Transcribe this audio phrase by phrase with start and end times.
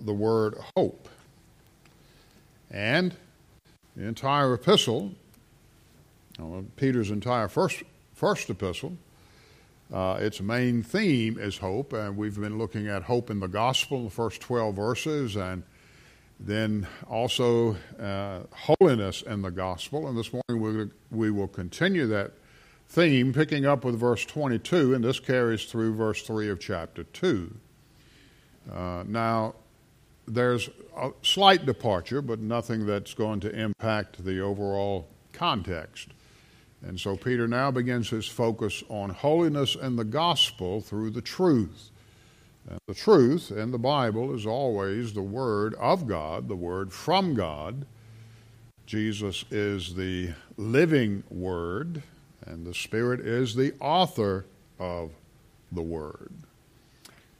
[0.00, 1.08] the word hope.
[2.70, 3.14] And
[3.96, 5.12] the entire epistle,
[6.76, 7.82] Peter's entire first,
[8.14, 8.96] first epistle,
[9.92, 13.98] uh, its main theme is hope, and we've been looking at hope in the gospel,
[13.98, 15.64] in the first 12 verses, and
[16.38, 20.08] then also uh, holiness in the gospel.
[20.08, 22.32] And this morning we, we will continue that
[22.88, 27.54] theme, picking up with verse 22, and this carries through verse 3 of chapter 2.
[28.72, 29.54] Uh, now,
[30.34, 36.08] there's a slight departure, but nothing that's going to impact the overall context.
[36.82, 41.90] And so Peter now begins his focus on holiness and the gospel through the truth.
[42.68, 47.34] And the truth in the Bible is always the Word of God, the Word from
[47.34, 47.86] God.
[48.86, 52.02] Jesus is the living Word,
[52.46, 54.46] and the Spirit is the author
[54.78, 55.10] of
[55.72, 56.32] the Word.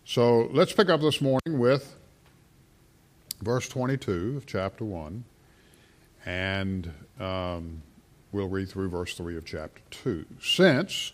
[0.05, 1.97] So let's pick up this morning with
[3.43, 5.25] verse 22 of chapter 1,
[6.27, 7.83] and um,
[8.33, 10.27] we'll read through verse 3 of chapter 2.
[10.43, 11.13] Since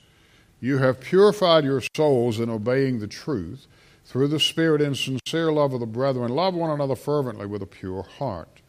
[0.60, 3.66] you have purified your souls in obeying the truth,
[4.04, 7.66] through the Spirit in sincere love of the brethren, love one another fervently with a
[7.66, 8.62] pure heart,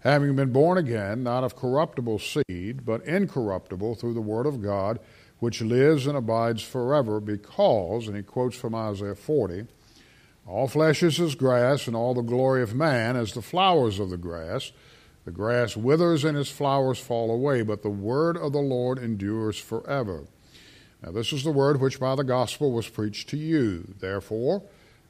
[0.00, 4.98] having been born again, not of corruptible seed, but incorruptible through the Word of God,
[5.40, 9.66] which lives and abides forever, because, and he quotes from Isaiah 40,
[10.48, 14.08] all flesh is as grass, and all the glory of man as the flowers of
[14.08, 14.72] the grass.
[15.26, 19.58] The grass withers and its flowers fall away, but the word of the Lord endures
[19.58, 20.24] forever.
[21.02, 23.94] Now, this is the word which by the gospel was preached to you.
[24.00, 24.62] Therefore,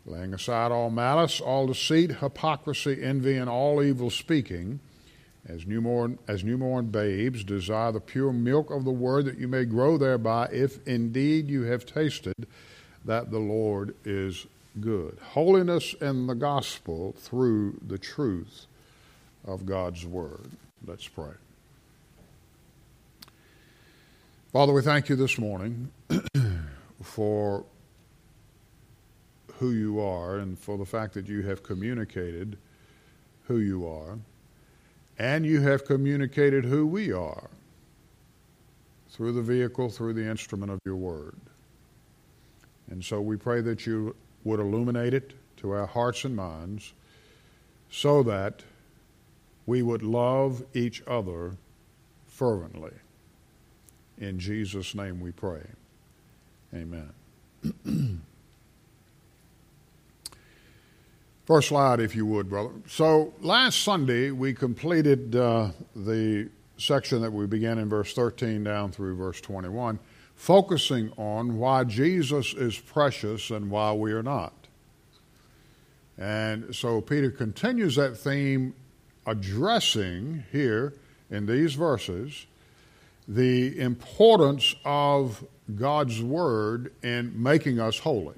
[0.05, 4.81] laying aside all malice, all deceit, hypocrisy, envy, and all evil speaking,
[5.47, 9.65] as newborn, as newborn babes, desire the pure milk of the word that you may
[9.65, 12.35] grow thereby, if indeed you have tasted
[13.05, 14.47] that the Lord is
[14.81, 15.19] good.
[15.33, 18.67] Holiness in the gospel through the truth
[19.45, 20.51] of God's word.
[20.87, 21.33] Let's pray.
[24.53, 25.91] Father, we thank you this morning
[27.03, 27.65] for
[29.59, 32.57] who you are and for the fact that you have communicated
[33.47, 34.19] who you are,
[35.19, 37.51] and you have communicated who we are
[39.11, 41.35] through the vehicle, through the instrument of your word.
[42.91, 44.15] And so we pray that you
[44.45, 46.93] would illuminate it to our hearts and minds
[47.91, 48.63] so that
[49.67, 51.57] we would love each other
[52.27, 52.95] fervently.
[54.19, 55.63] In Jesus' name we pray.
[56.75, 57.13] Amen.
[61.47, 62.71] First slide, if you would, brother.
[62.87, 68.93] So last Sunday, we completed uh, the section that we began in verse 13 down
[68.93, 69.99] through verse 21,
[70.39, 74.55] focusing on why Jesus is precious and why we are not.
[76.17, 78.75] And so Peter continues that theme,
[79.27, 80.95] addressing here
[81.29, 82.47] in these verses
[83.27, 85.45] the importance of
[85.75, 88.37] God's Word in making us holy.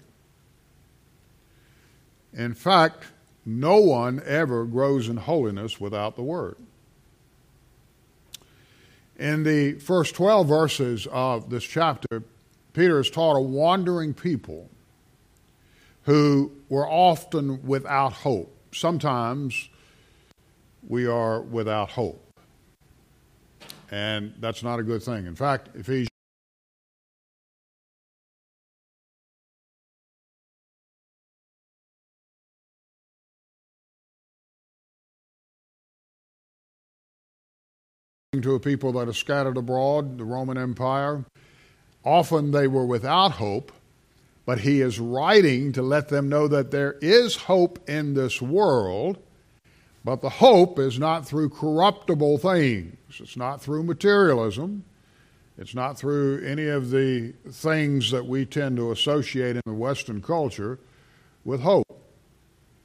[2.32, 3.04] In fact,
[3.44, 6.56] no one ever grows in holiness without the Word.
[9.20, 12.22] In the first 12 verses of this chapter,
[12.72, 14.70] Peter has taught a wandering people
[16.04, 18.56] who were often without hope.
[18.72, 19.68] Sometimes
[20.88, 22.26] we are without hope.
[23.90, 25.26] And that's not a good thing.
[25.26, 26.09] In fact, Ephesians
[38.32, 41.24] to a people that are scattered abroad, the Roman Empire.
[42.04, 43.72] Often they were without hope,
[44.46, 49.18] but he is writing to let them know that there is hope in this world,
[50.04, 52.96] but the hope is not through corruptible things.
[53.18, 54.84] It's not through materialism.
[55.58, 60.22] It's not through any of the things that we tend to associate in the Western
[60.22, 60.78] culture
[61.44, 61.84] with hope.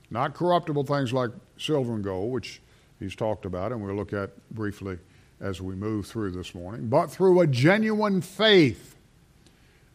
[0.09, 1.29] Not corruptible things like
[1.59, 2.63] silver and gold, which
[2.99, 4.97] he's talked about and we'll look at briefly
[5.39, 8.95] as we move through this morning, but through a genuine faith.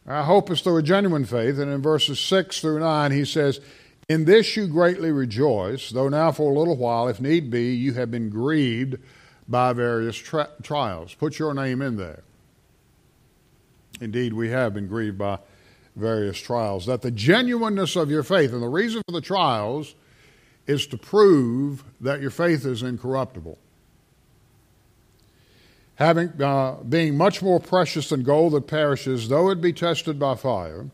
[0.05, 3.59] I hope it's through a genuine faith, and in verses 6 through 9, he says,
[4.09, 7.93] In this you greatly rejoice, though now for a little while, if need be, you
[7.93, 8.97] have been grieved
[9.47, 11.13] by various tra- trials.
[11.13, 12.23] Put your name in there.
[13.99, 15.39] Indeed, we have been grieved by
[15.95, 16.87] various trials.
[16.87, 19.93] That the genuineness of your faith, and the reason for the trials,
[20.65, 23.57] is to prove that your faith is incorruptible
[26.01, 30.35] having, uh, being much more precious than gold that perishes, though it be tested by
[30.35, 30.87] fire,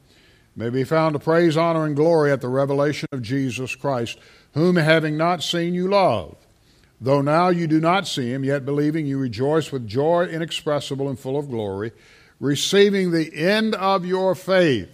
[0.56, 4.20] may be found to praise, honor, and glory at the revelation of Jesus Christ,
[4.54, 6.36] whom having not seen you love.
[7.00, 11.18] Though now you do not see him, yet believing you rejoice with joy inexpressible and
[11.18, 11.92] full of glory,
[12.40, 14.90] receiving the end of your faith.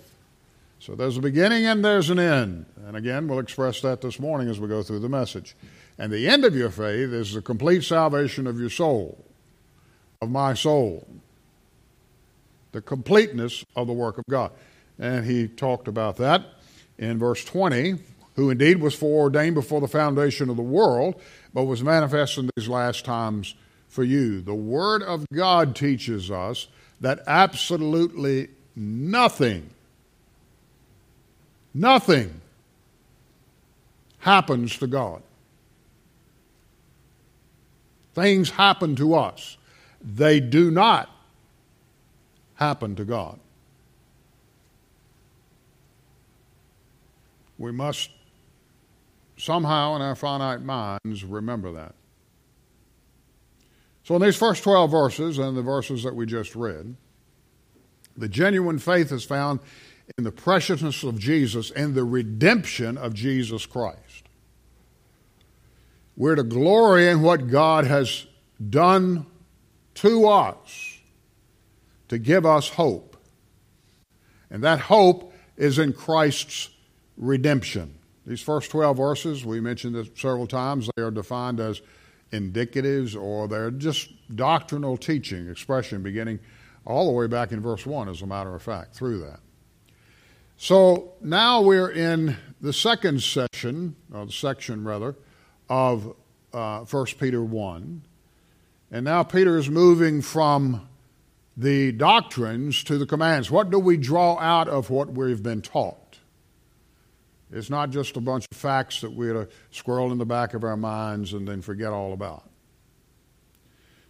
[0.80, 2.66] So there's a beginning and there's an end.
[2.86, 5.56] And again, we'll express that this morning as we go through the message.
[5.98, 9.24] And the end of your faith is the complete salvation of your soul,
[10.24, 11.08] of my soul,
[12.72, 14.52] the completeness of the work of God.
[14.98, 16.46] And he talked about that
[16.98, 17.96] in verse 20,
[18.36, 21.22] who indeed was foreordained before the foundation of the world,
[21.54, 23.54] but was manifest in these last times
[23.90, 24.42] for you.
[24.42, 26.68] The Word of God teaches us
[27.02, 29.70] that absolutely nothing,
[31.74, 32.42] nothing
[34.20, 35.22] happens to God.
[38.16, 39.58] Things happen to us,
[40.04, 41.10] they do not
[42.56, 43.40] happen to God.
[47.58, 48.10] We must
[49.38, 51.96] somehow in our finite minds remember that.
[54.04, 56.96] So, in these first 12 verses and the verses that we just read,
[58.18, 59.62] the genuine faith is found
[60.18, 64.28] in the preciousness of Jesus and the redemption of Jesus Christ.
[66.18, 68.28] We're to glory in what God has
[68.70, 69.26] done
[69.96, 71.00] to us
[72.10, 73.18] to give us hope.
[74.50, 76.70] And that hope is in Christ's
[77.18, 77.96] redemption.
[78.26, 81.82] These first 12 verses, we mentioned it several times, they are defined as
[82.32, 86.40] indicatives or they're just doctrinal teaching, expression beginning
[86.86, 89.40] all the way back in verse 1, as a matter of fact, through that.
[90.58, 95.16] So now we're in the second session, or the section rather,
[95.70, 96.16] of
[96.54, 98.04] uh, 1 Peter 1.
[98.94, 100.88] And now Peter is moving from
[101.58, 103.50] the doctrines to the commands.
[103.50, 106.20] What do we draw out of what we've been taught?
[107.52, 110.64] It's not just a bunch of facts that we're to squirrel in the back of
[110.64, 112.48] our minds and then forget all about.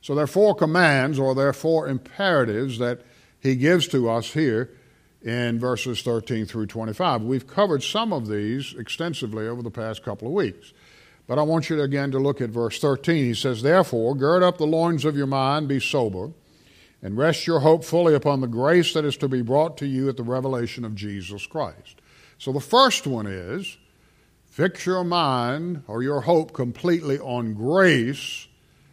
[0.01, 3.03] So there are four commands, or there are four imperatives that
[3.39, 4.69] he gives to us here
[5.21, 7.21] in verses 13 through 25.
[7.21, 10.74] We've covered some of these extensively over the past couple of weeks.
[11.28, 13.25] But I want you to, again to look at verse 13.
[13.25, 16.31] He says, Therefore, gird up the loins of your mind, be sober,
[17.02, 20.10] and rest your hope fully upon the grace that is to be brought to you
[20.10, 22.02] at the revelation of Jesus Christ.
[22.38, 23.78] So the first one is
[24.46, 28.48] fix your mind or your hope completely on grace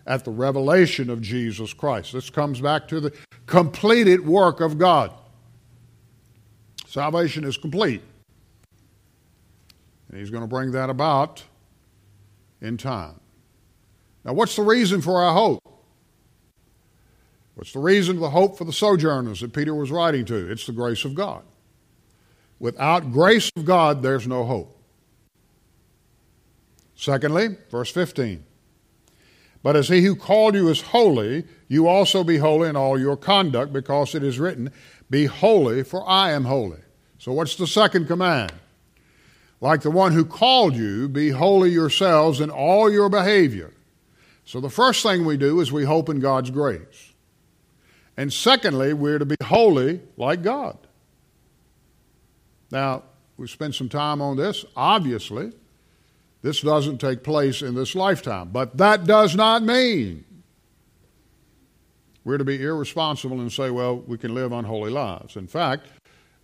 [0.06, 2.12] at the revelation of Jesus Christ.
[2.12, 3.12] This comes back to the
[3.47, 5.12] completed work of God.
[6.87, 8.03] Salvation is complete.
[10.09, 11.44] And He's going to bring that about
[12.61, 13.21] in time.
[14.25, 15.62] Now, what's the reason for our hope?
[17.55, 20.51] What's the reason of the hope for the sojourners that Peter was writing to?
[20.51, 21.43] It's the grace of God.
[22.59, 24.77] Without grace of God, there's no hope.
[26.95, 28.45] Secondly, verse 15.
[29.62, 33.17] But as he who called you is holy, you also be holy in all your
[33.17, 34.71] conduct, because it is written,
[35.09, 36.81] Be holy, for I am holy.
[37.19, 38.53] So, what's the second command?
[39.61, 43.73] Like the one who called you, be holy yourselves in all your behavior.
[44.45, 47.12] So, the first thing we do is we hope in God's grace.
[48.17, 50.77] And secondly, we're to be holy like God.
[52.71, 53.05] Now,
[53.37, 54.65] we spent some time on this.
[54.77, 55.53] Obviously,
[56.43, 60.25] this doesn't take place in this lifetime, but that does not mean
[62.25, 65.37] we're to be irresponsible and say, well, we can live unholy lives.
[65.37, 65.87] In fact,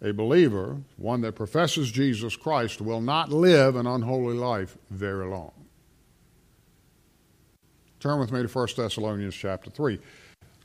[0.02, 5.52] a believer, one that professes Jesus Christ, will not live an unholy life very long.
[8.00, 9.98] Turn with me to 1 Thessalonians chapter 3.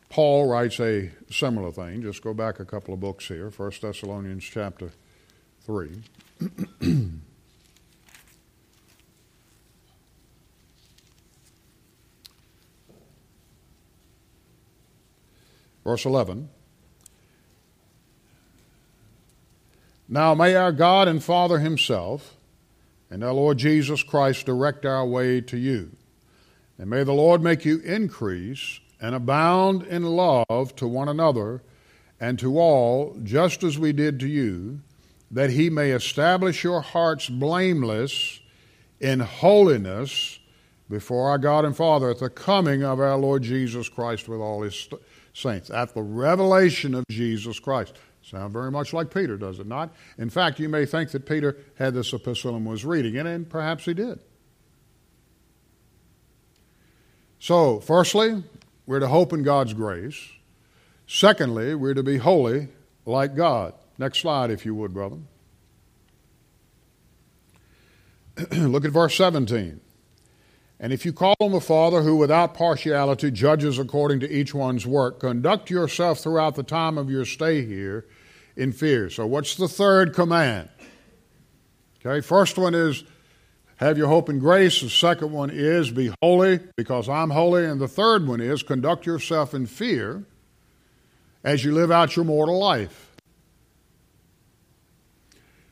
[0.10, 2.02] Paul writes a similar thing.
[2.02, 3.50] Just go back a couple of books here.
[3.50, 4.92] 1 Thessalonians chapter
[5.66, 6.04] 3.
[15.84, 16.50] Verse 11.
[20.14, 22.36] Now may our God and Father Himself
[23.10, 25.92] and our Lord Jesus Christ direct our way to you.
[26.78, 31.62] And may the Lord make you increase and abound in love to one another
[32.20, 34.82] and to all, just as we did to you
[35.32, 38.42] that he may establish your hearts blameless
[39.00, 40.40] in holiness
[40.90, 44.62] before our God and Father at the coming of our Lord Jesus Christ with all
[44.62, 44.90] his
[45.34, 47.96] saints, at the revelation of Jesus Christ.
[48.32, 49.94] Sound very much like Peter, does it not?
[50.18, 53.50] In fact, you may think that Peter had this epistle and was reading it, and
[53.50, 54.20] perhaps he did.
[57.40, 58.42] So, firstly,
[58.86, 60.30] we're to hope in God's grace.
[61.06, 62.70] Secondly, we're to be holy
[63.06, 63.74] like God.
[63.98, 65.18] Next slide, if you would, brother.
[68.54, 69.82] Look at verse 17.
[70.80, 74.88] And if you call on the Father, who without partiality judges according to each one's
[74.88, 78.06] work, conduct yourself throughout the time of your stay here
[78.62, 79.10] in fear.
[79.10, 80.70] So, what's the third command?
[82.06, 83.04] Okay, first one is
[83.78, 84.82] have your hope in grace.
[84.82, 87.66] The second one is be holy because I'm holy.
[87.66, 90.24] And the third one is conduct yourself in fear
[91.44, 93.16] as you live out your mortal life.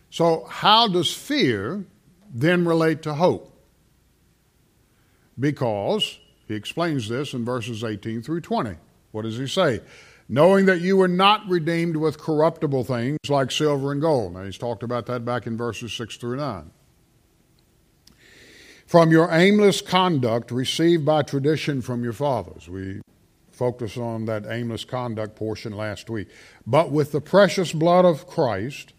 [0.09, 1.85] So, how does fear
[2.33, 3.55] then relate to hope?
[5.39, 6.17] Because
[6.47, 8.75] he explains this in verses 18 through 20.
[9.11, 9.81] What does he say?
[10.31, 14.33] Knowing that you were not redeemed with corruptible things like silver and gold.
[14.33, 16.69] Now, he's talked about that back in verses 6 through 9.
[18.85, 22.69] From your aimless conduct received by tradition from your fathers.
[22.69, 23.01] We
[23.51, 26.27] focused on that aimless conduct portion last week.
[26.65, 28.93] But with the precious blood of Christ,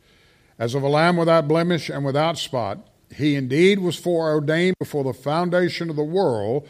[0.58, 5.14] as of a lamb without blemish and without spot, he indeed was foreordained before the
[5.14, 6.68] foundation of the world,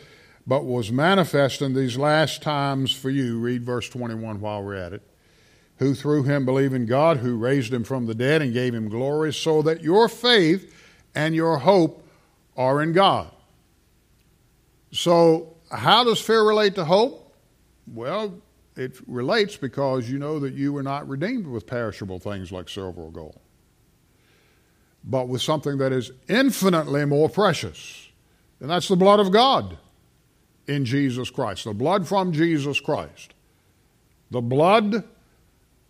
[0.51, 3.39] but was manifest in these last times for you.
[3.39, 5.01] Read verse 21 while we're at it.
[5.77, 8.89] Who through him believe in God, who raised him from the dead and gave him
[8.89, 10.75] glory, so that your faith
[11.15, 12.05] and your hope
[12.57, 13.31] are in God.
[14.91, 17.33] So, how does fear relate to hope?
[17.87, 18.35] Well,
[18.75, 23.03] it relates because you know that you were not redeemed with perishable things like silver
[23.03, 23.39] or gold,
[25.05, 28.09] but with something that is infinitely more precious,
[28.59, 29.79] and that's the blood of God
[30.67, 33.35] in Jesus Christ, the blood from Jesus Christ,
[34.31, 35.05] the blood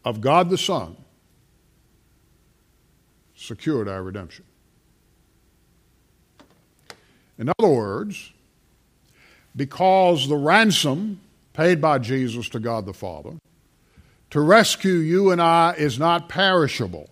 [0.05, 0.97] of God the Son
[3.35, 4.45] secured our redemption.
[7.39, 8.33] In other words,
[9.57, 11.21] because the ransom
[11.55, 13.33] paid by Jesus to God the Father
[14.31, 17.11] to rescue you and I is not perishable.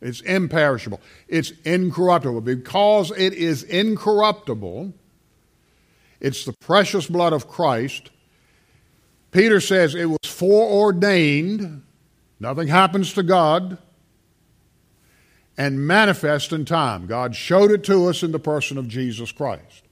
[0.00, 1.00] It's imperishable.
[1.28, 2.40] It's incorruptible.
[2.40, 4.92] Because it is incorruptible,
[6.20, 8.10] it's the precious blood of Christ.
[9.30, 11.82] Peter says it was foreordained,
[12.38, 13.78] nothing happens to God,
[15.56, 17.06] and manifest in time.
[17.06, 19.84] God showed it to us in the person of Jesus Christ.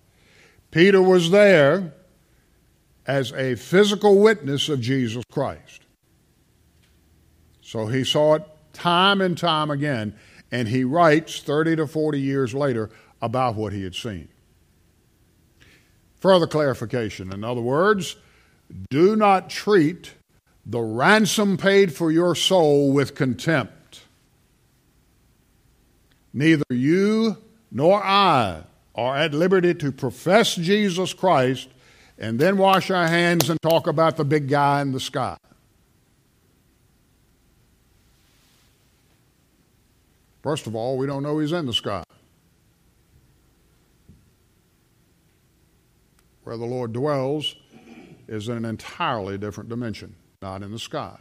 [0.71, 1.93] Peter was there
[3.07, 5.83] as a physical witness of Jesus Christ.
[7.63, 8.43] So he saw it
[8.73, 10.15] time and time again,
[10.51, 14.29] and he writes 30 to 40 years later about what he had seen.
[16.21, 18.17] Further clarification, in other words,
[18.91, 20.15] do not treat
[20.67, 24.03] the ransom paid for your soul with contempt.
[26.33, 27.39] Neither you
[27.71, 31.69] nor I are at liberty to profess Jesus Christ
[32.19, 35.37] and then wash our hands and talk about the big guy in the sky.
[40.43, 42.03] First of all, we don't know he's in the sky.
[46.49, 47.57] Where the Lord dwells
[48.27, 51.19] is in an entirely different dimension, not in the sky.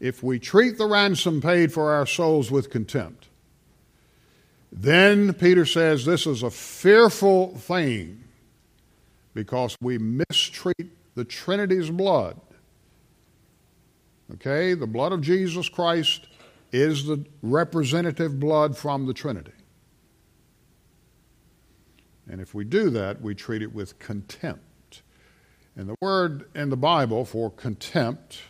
[0.00, 3.28] If we treat the ransom paid for our souls with contempt,
[4.72, 8.24] then Peter says this is a fearful thing
[9.32, 12.40] because we mistreat the Trinity's blood.
[14.34, 16.26] Okay, the blood of Jesus Christ
[16.72, 19.52] is the representative blood from the Trinity.
[22.28, 25.02] And if we do that, we treat it with contempt.
[25.76, 28.40] And the word in the Bible for contempt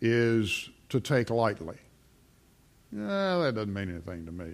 [0.00, 1.76] is to take lightly.
[2.90, 4.52] Yeah, that doesn't mean anything to me.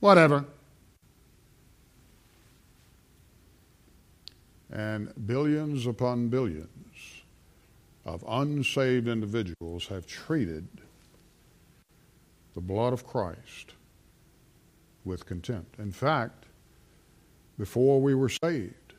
[0.00, 0.44] Whatever.
[4.72, 6.68] And billions upon billions
[8.04, 10.68] of unsaved individuals have treated
[12.54, 13.74] the blood of Christ
[15.10, 15.76] with contempt.
[15.80, 16.46] In fact,
[17.58, 18.94] before we were saved,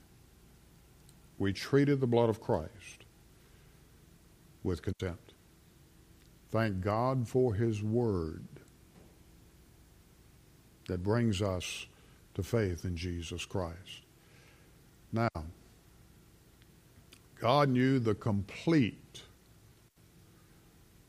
[1.39, 3.05] we treated the blood of Christ
[4.61, 5.33] with contempt.
[6.51, 8.43] Thank God for His Word
[10.89, 11.85] that brings us
[12.33, 14.03] to faith in Jesus Christ.
[15.13, 15.29] Now,
[17.39, 19.21] God knew the complete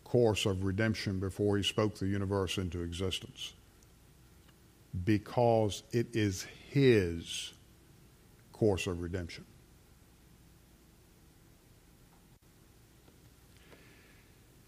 [0.04, 3.54] course of redemption before He spoke the universe into existence
[5.04, 7.52] because it is His
[8.52, 9.44] course of redemption.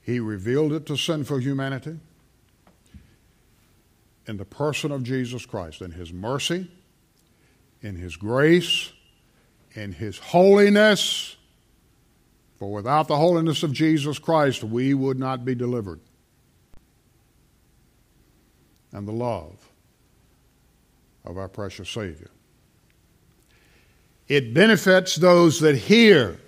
[0.02, 1.98] He revealed it to sinful humanity
[4.26, 6.70] in the person of Jesus Christ, in His mercy,
[7.80, 8.92] in His grace,
[9.74, 11.36] in His holiness.
[12.56, 16.00] For without the holiness of Jesus Christ, we would not be delivered.
[18.94, 19.68] and the love
[21.24, 22.30] of our precious Savior.
[24.28, 26.38] It benefits those that hear.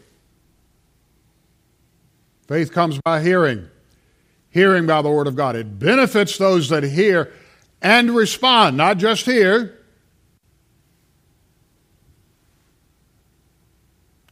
[2.46, 3.68] Faith comes by hearing,
[4.50, 5.56] hearing by the Word of God.
[5.56, 7.32] It benefits those that hear
[7.82, 9.78] and respond, not just hear,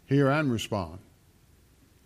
[0.07, 1.01] hear and respond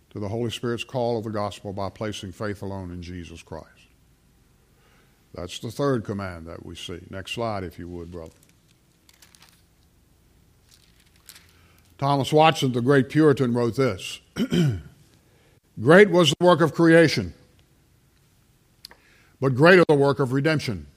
[0.09, 3.78] to the Holy Spirit's call of the gospel by placing faith alone in Jesus Christ.
[5.33, 6.99] That's the third command that we see.
[7.09, 8.33] Next slide, if you would, brother.
[11.97, 14.21] Thomas Watson, the great Puritan, wrote this
[15.81, 17.33] Great was the work of creation,
[19.39, 20.87] but greater the work of redemption.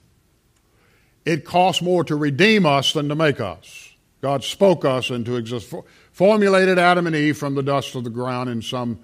[1.24, 3.90] It cost more to redeem us than to make us.
[4.20, 8.48] God spoke us into existence, formulated Adam and Eve from the dust of the ground
[8.48, 9.00] in some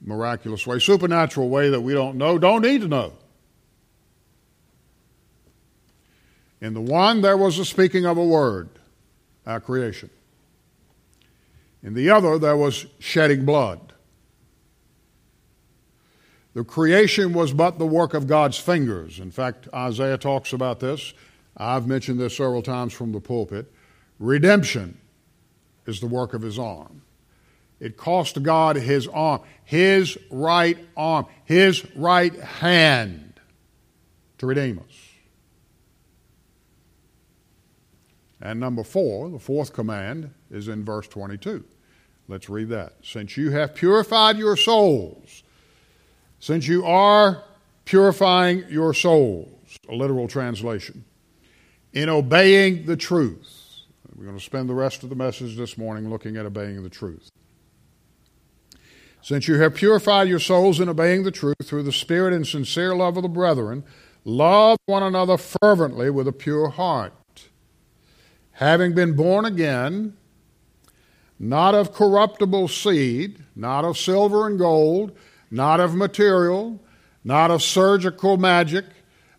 [0.00, 3.12] miraculous way, supernatural way that we don't know, don't need to know.
[6.60, 8.68] In the one, there was a speaking of a word,
[9.46, 10.10] our creation.
[11.82, 13.92] In the other, there was shedding blood.
[16.54, 19.20] The creation was but the work of God's fingers.
[19.20, 21.12] In fact, Isaiah talks about this.
[21.56, 23.70] I've mentioned this several times from the pulpit.
[24.18, 24.98] Redemption
[25.86, 27.02] is the work of his arm.
[27.78, 33.38] It cost God his arm, his right arm, his right hand
[34.38, 35.05] to redeem us.
[38.40, 41.64] And number four, the fourth command, is in verse 22.
[42.28, 42.94] Let's read that.
[43.02, 45.42] Since you have purified your souls,
[46.38, 47.44] since you are
[47.84, 51.04] purifying your souls, a literal translation,
[51.92, 53.62] in obeying the truth.
[54.14, 56.90] We're going to spend the rest of the message this morning looking at obeying the
[56.90, 57.30] truth.
[59.22, 62.94] Since you have purified your souls in obeying the truth through the Spirit and sincere
[62.94, 63.84] love of the brethren,
[64.24, 67.12] love one another fervently with a pure heart.
[68.56, 70.16] Having been born again,
[71.38, 75.14] not of corruptible seed, not of silver and gold,
[75.50, 76.82] not of material,
[77.22, 78.86] not of surgical magic,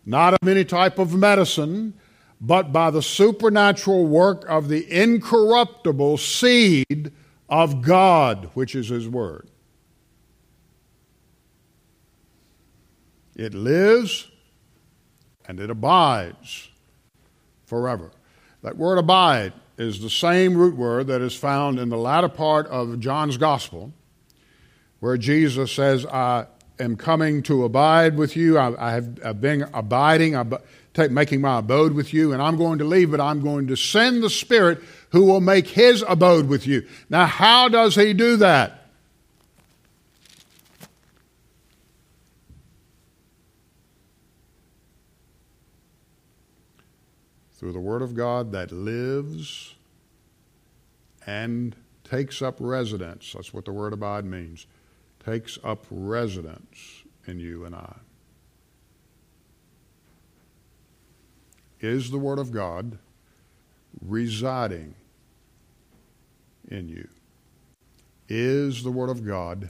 [0.06, 1.94] not of any type of medicine,
[2.40, 7.10] but by the supernatural work of the incorruptible seed
[7.48, 9.50] of God, which is His Word.
[13.34, 14.30] It lives
[15.48, 16.68] and it abides
[17.66, 18.12] forever.
[18.68, 22.66] That word abide is the same root word that is found in the latter part
[22.66, 23.94] of John's Gospel,
[25.00, 28.58] where Jesus says, I am coming to abide with you.
[28.58, 32.58] I, I have I've been abiding, ab- take, making my abode with you, and I'm
[32.58, 36.46] going to leave, but I'm going to send the Spirit who will make his abode
[36.46, 36.86] with you.
[37.08, 38.77] Now, how does he do that?
[47.58, 49.74] Through the Word of God that lives
[51.26, 53.32] and takes up residence.
[53.34, 54.66] That's what the word abide means.
[55.24, 57.96] Takes up residence in you and I.
[61.80, 62.98] Is the Word of God
[64.00, 64.94] residing
[66.70, 67.08] in you?
[68.28, 69.68] Is the Word of God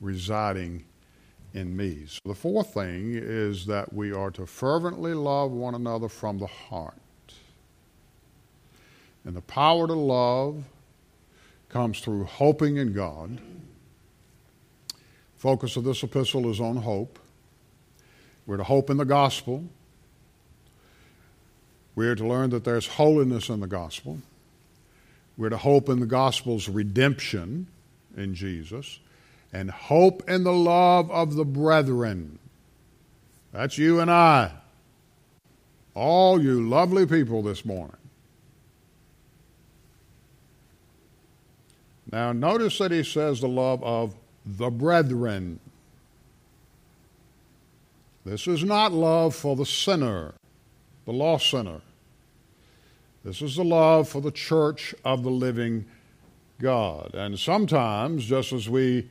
[0.00, 0.84] residing
[1.52, 2.04] in me?
[2.06, 6.46] So the fourth thing is that we are to fervently love one another from the
[6.46, 6.98] heart.
[9.26, 10.64] And the power to love
[11.68, 13.40] comes through hoping in God.
[15.36, 17.18] Focus of this epistle is on hope.
[18.46, 19.64] We're to hope in the gospel.
[21.96, 24.20] We're to learn that there's holiness in the gospel.
[25.36, 27.66] We're to hope in the gospel's redemption
[28.16, 29.00] in Jesus
[29.52, 32.38] and hope in the love of the brethren.
[33.52, 34.52] That's you and I.
[35.94, 37.96] All you lovely people this morning.
[42.10, 44.14] Now, notice that he says the love of
[44.44, 45.58] the brethren.
[48.24, 50.34] This is not love for the sinner,
[51.04, 51.80] the lost sinner.
[53.24, 55.84] This is the love for the church of the living
[56.60, 57.12] God.
[57.14, 59.08] And sometimes, just as we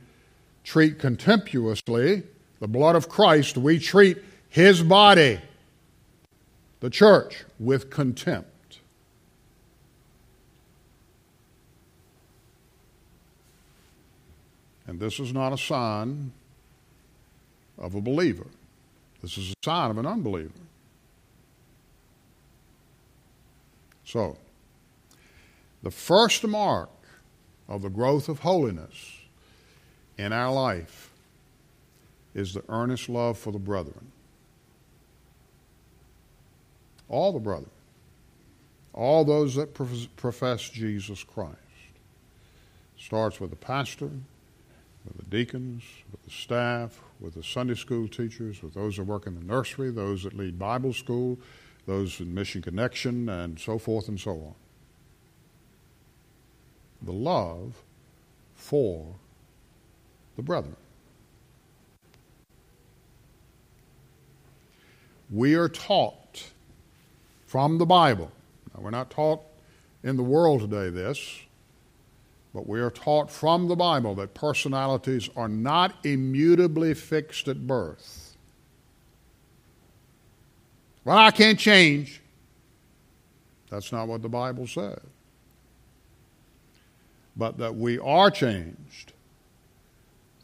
[0.64, 2.22] treat contemptuously
[2.60, 5.38] the blood of Christ, we treat his body,
[6.80, 8.50] the church, with contempt.
[14.86, 16.32] And this is not a sign
[17.78, 18.46] of a believer.
[19.22, 20.52] This is a sign of an unbeliever.
[24.04, 24.36] So,
[25.82, 26.90] the first mark
[27.68, 29.20] of the growth of holiness
[30.16, 31.10] in our life
[32.34, 34.12] is the earnest love for the brethren.
[37.08, 37.70] All the brethren.
[38.92, 41.56] All those that profess Jesus Christ.
[42.98, 44.10] Starts with the pastor,
[45.06, 49.26] with the deacons, with the staff, with the Sunday school teachers, with those that work
[49.26, 51.38] in the nursery, those that lead Bible school,
[51.86, 54.54] those in Mission Connection, and so forth and so on.
[57.02, 57.82] The love
[58.54, 59.14] for
[60.36, 60.76] the brethren.
[65.30, 66.50] We are taught
[67.46, 68.30] from the Bible.
[68.74, 69.42] Now, we're not taught
[70.02, 71.40] in the world today this,
[72.56, 78.34] but we are taught from the Bible that personalities are not immutably fixed at birth.
[81.04, 82.22] Well, I can't change.
[83.68, 85.00] That's not what the Bible says.
[87.36, 89.12] But that we are changed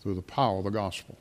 [0.02, 1.16] through the power of the gospel.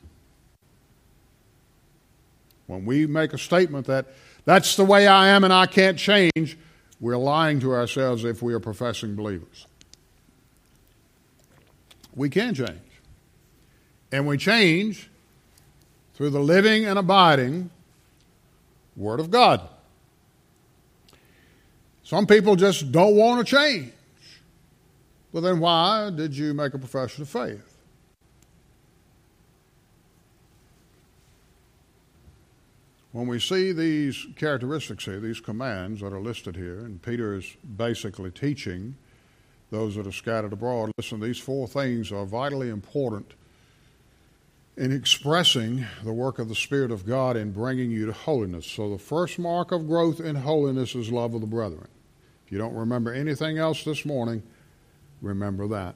[2.68, 4.08] When we make a statement that
[4.44, 6.58] that's the way I am and I can't change,
[7.00, 9.68] we're lying to ourselves if we are professing believers
[12.16, 12.80] we can change.
[14.12, 15.10] And we change
[16.14, 17.70] through the living and abiding
[18.96, 19.62] Word of God.
[22.04, 23.94] Some people just don't want to change.
[25.32, 27.78] Well, then why did you make a profession of faith?
[33.14, 37.56] When we see these characteristics here, these commands that are listed here, and Peter is
[37.78, 38.96] basically teaching
[39.72, 40.92] those that are scattered abroad.
[40.98, 43.34] Listen, these four things are vitally important
[44.78, 48.66] in expressing the work of the Spirit of God in bringing you to holiness.
[48.66, 51.88] So, the first mark of growth in holiness is love of the brethren.
[52.46, 54.44] If you don't remember anything else this morning,
[55.22, 55.96] remember that.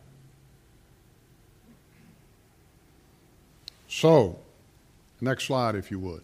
[3.88, 4.40] So,
[5.22, 6.22] next slide, if you would.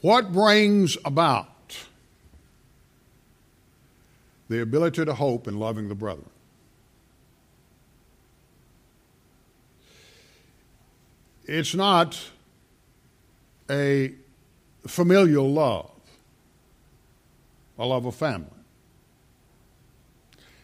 [0.00, 1.48] What brings about
[4.48, 6.30] the ability to hope in loving the brethren.
[11.44, 12.18] It's not
[13.70, 14.14] a
[14.86, 15.90] familial love,
[17.78, 18.50] a love of family.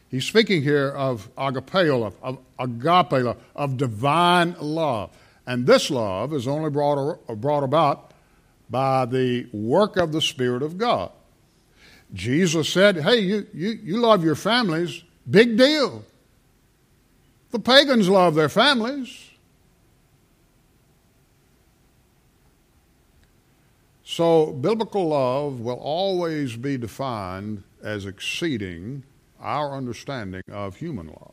[0.09, 5.11] He's speaking here of agapeo of agape love, of divine love.
[5.47, 8.12] And this love is only brought, brought about
[8.70, 11.11] by the work of the Spirit of God.
[12.14, 15.03] Jesus said, Hey, you, you, you love your families.
[15.29, 16.05] Big deal.
[17.50, 19.31] The pagans love their families.
[24.05, 29.03] So, biblical love will always be defined as exceeding
[29.40, 31.33] our understanding of human love.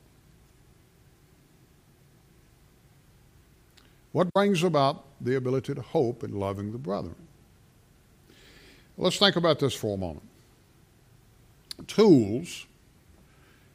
[4.14, 7.16] What brings about the ability to hope in loving the brethren?
[8.98, 10.31] Let's think about this for a moment
[11.88, 12.66] tools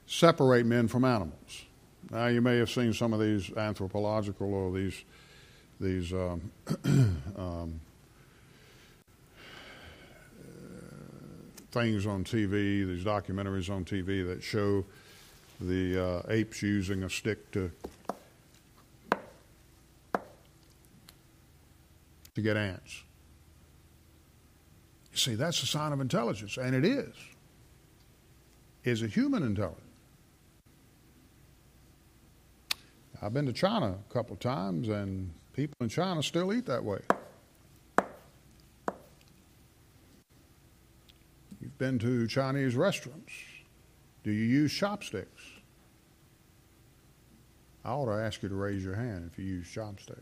[0.07, 1.65] separate men from animals.
[2.11, 5.05] Now, you may have seen some of these anthropological or these
[5.79, 6.51] these um,
[7.37, 7.81] um,
[11.71, 14.85] things on TV, these documentaries on TV that show
[15.61, 17.71] the uh, apes using a stick to
[22.35, 23.03] to get ants.
[25.13, 27.15] You see, that's a sign of intelligence, and it is
[28.87, 29.83] is a human intelligence.
[33.21, 36.85] I've been to China a couple of times, and people in China still eat that
[36.85, 37.01] way.
[41.61, 43.33] You've been to Chinese restaurants.
[44.23, 45.43] Do you use chopsticks?
[47.85, 50.21] I ought to ask you to raise your hand if you use chopsticks.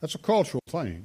[0.00, 1.04] That's a cultural thing.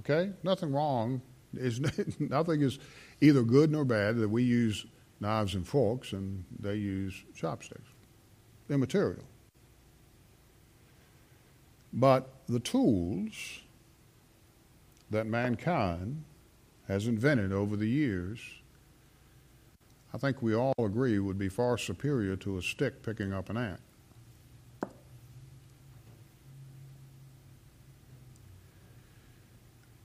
[0.00, 0.32] Okay?
[0.42, 1.22] Nothing wrong.
[1.54, 1.80] Is
[2.18, 2.78] nothing is
[3.20, 4.86] either good nor bad that we use
[5.20, 7.88] knives and forks and they use chopsticks.
[8.68, 9.24] They're material.
[11.92, 13.60] But the tools
[15.10, 16.24] that mankind
[16.86, 18.40] has invented over the years,
[20.14, 23.56] I think we all agree would be far superior to a stick picking up an
[23.56, 23.80] ant.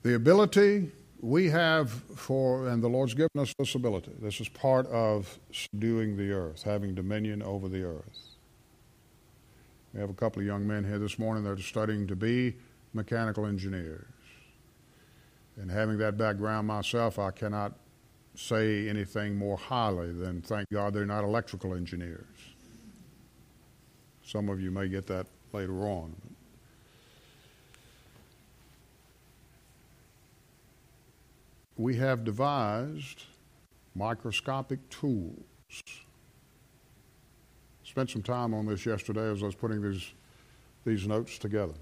[0.02, 0.92] The ability
[1.26, 4.12] we have for, and the Lord's given us this ability.
[4.22, 8.20] This is part of subduing the earth, having dominion over the earth.
[9.92, 12.54] We have a couple of young men here this morning that are studying to be
[12.92, 14.06] mechanical engineers.
[15.56, 17.72] And having that background myself, I cannot
[18.36, 22.36] say anything more highly than thank God they're not electrical engineers.
[24.24, 26.14] Some of you may get that later on.
[31.76, 33.24] We have devised
[33.94, 35.42] microscopic tools.
[37.84, 40.12] Spent some time on this yesterday as I was putting these,
[40.84, 41.74] these notes together.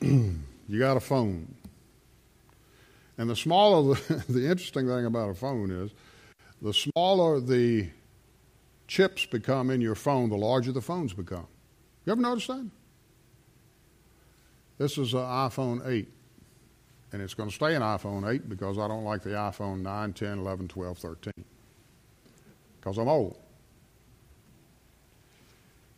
[0.00, 1.52] you got a phone.
[3.18, 5.90] And the smaller, the, the interesting thing about a phone is,
[6.62, 7.88] the smaller the
[8.86, 11.46] chips become in your phone, the larger the phones become.
[12.04, 12.68] You ever notice that?
[14.78, 16.08] This is an iPhone 8,
[17.12, 20.12] and it's going to stay an iPhone 8 because I don't like the iPhone 9,
[20.12, 21.32] 10, 11, 12, 13
[22.80, 23.38] because I'm old.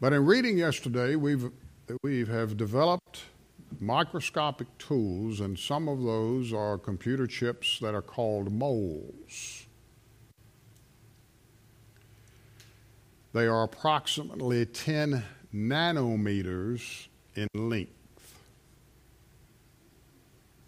[0.01, 1.51] But in reading yesterday, we've,
[2.03, 3.23] we have developed
[3.79, 9.67] microscopic tools, and some of those are computer chips that are called moles.
[13.33, 15.23] They are approximately 10
[15.55, 18.02] nanometers in length.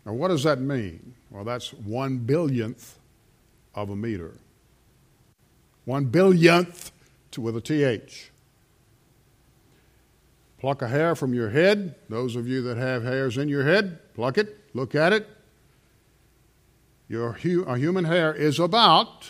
[0.04, 1.14] Now, what does that mean?
[1.30, 2.98] Well, that's one billionth
[3.74, 4.34] of a meter.
[5.84, 6.92] One billionth
[7.36, 8.30] with a TH.
[10.58, 11.94] Pluck a hair from your head.
[12.08, 15.28] Those of you that have hairs in your head, pluck it, look at it.
[17.08, 19.28] Your hu- a human hair is about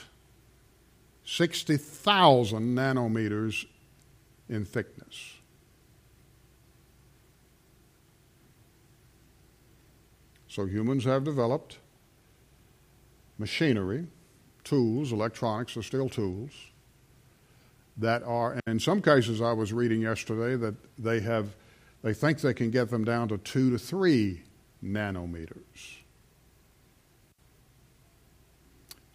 [1.24, 3.66] 60,000 nanometers
[4.48, 5.33] in thickness.
[10.54, 11.78] So humans have developed
[13.38, 14.06] machinery,
[14.62, 16.52] tools, electronics are still tools,
[17.96, 21.56] that are, and in some cases I was reading yesterday that they have,
[22.04, 24.42] they think they can get them down to two to three
[24.80, 25.96] nanometers.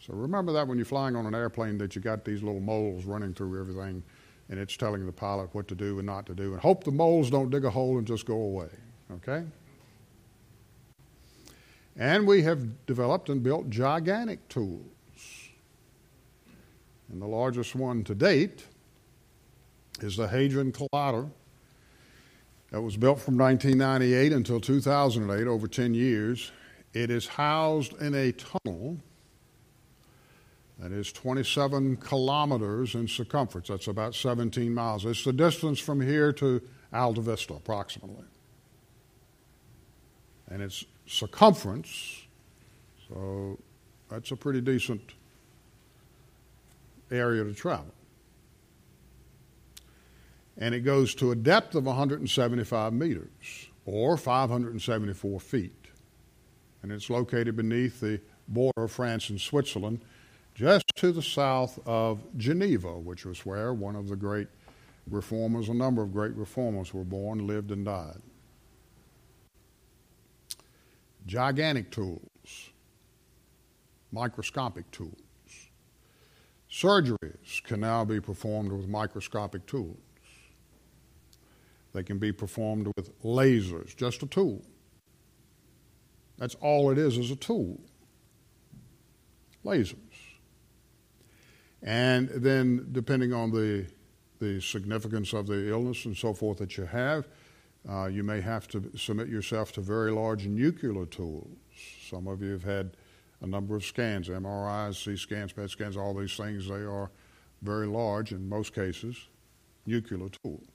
[0.01, 3.05] So remember that when you're flying on an airplane that you got these little moles
[3.05, 4.03] running through everything
[4.49, 6.51] and it's telling the pilot what to do and not to do.
[6.51, 8.67] And hope the moles don't dig a hole and just go away.
[9.13, 9.45] Okay?
[11.99, 14.85] And we have developed and built gigantic tools.
[17.11, 18.65] And the largest one to date
[19.99, 21.29] is the Hadron Collider
[22.71, 26.53] that was built from 1998 until 2008, over 10 years.
[26.93, 28.97] It is housed in a tunnel
[30.79, 33.67] that is 27 kilometers in circumference.
[33.67, 35.05] That's about 17 miles.
[35.05, 36.61] It's the distance from here to
[36.93, 38.23] Altavista, approximately.
[40.47, 42.23] And it's circumference.
[43.07, 43.57] So
[44.09, 45.01] that's a pretty decent
[47.11, 47.93] area to travel.
[50.57, 53.29] And it goes to a depth of 175 meters
[53.85, 55.73] or 574 feet.
[56.83, 60.01] And it's located beneath the border of France and Switzerland,
[60.53, 64.47] just to the south of Geneva, which was where one of the great
[65.09, 68.21] reformers, a number of great reformers were born, lived, and died
[71.29, 72.71] gigantic tools,
[74.11, 75.13] microscopic tools.
[76.71, 79.97] Surgeries can now be performed with microscopic tools.
[81.93, 84.63] They can be performed with lasers, just a tool.
[86.39, 87.79] That's all it is, is a tool.
[89.63, 89.97] Lasers.
[91.83, 93.85] And then, depending on the,
[94.39, 97.27] the significance of the illness and so forth that you have,
[97.87, 101.47] uh, you may have to submit yourself to very large nuclear tools.
[102.09, 102.97] Some of you have had
[103.41, 106.67] a number of scans, MRIs, C scans, PET scans, all these things.
[106.67, 107.09] They are
[107.61, 109.15] very large in most cases,
[109.85, 110.67] nuclear tools.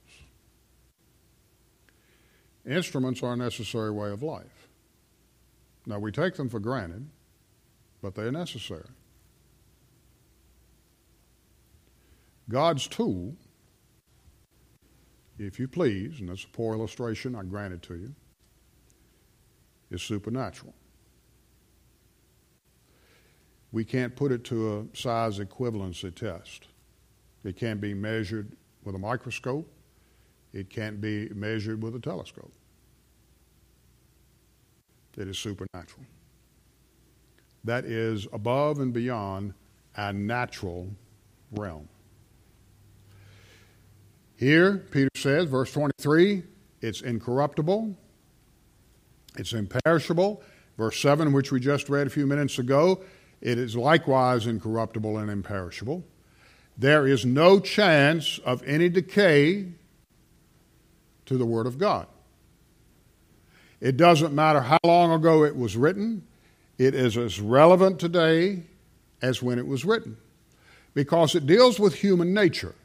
[2.65, 4.67] Instruments are a necessary way of life.
[5.85, 7.07] Now, we take them for granted,
[8.01, 8.87] but they're necessary.
[12.49, 13.35] God's tool
[15.37, 18.15] if you please, and that's a poor illustration, I grant it to you,
[19.91, 20.73] is supernatural.
[23.71, 26.67] We can't put it to a size equivalency test.
[27.43, 29.69] It can't be measured with a microscope.
[30.53, 32.53] It can't be measured with a telescope.
[35.17, 36.05] It is supernatural.
[37.65, 39.53] That is above and beyond
[39.97, 40.87] our natural
[41.51, 41.89] realm.
[44.37, 46.43] Here, Peter says, verse 23,
[46.81, 47.95] it's incorruptible,
[49.37, 50.41] it's imperishable.
[50.77, 53.01] Verse 7, which we just read a few minutes ago,
[53.39, 56.03] it is likewise incorruptible and imperishable.
[56.77, 59.71] There is no chance of any decay
[61.25, 62.07] to the Word of God.
[63.79, 66.27] It doesn't matter how long ago it was written,
[66.77, 68.63] it is as relevant today
[69.21, 70.17] as when it was written
[70.93, 72.75] because it deals with human nature.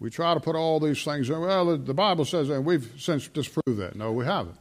[0.00, 1.38] We try to put all these things in.
[1.40, 3.96] Well, the Bible says, and we've since disproved that.
[3.96, 4.56] No, we haven't.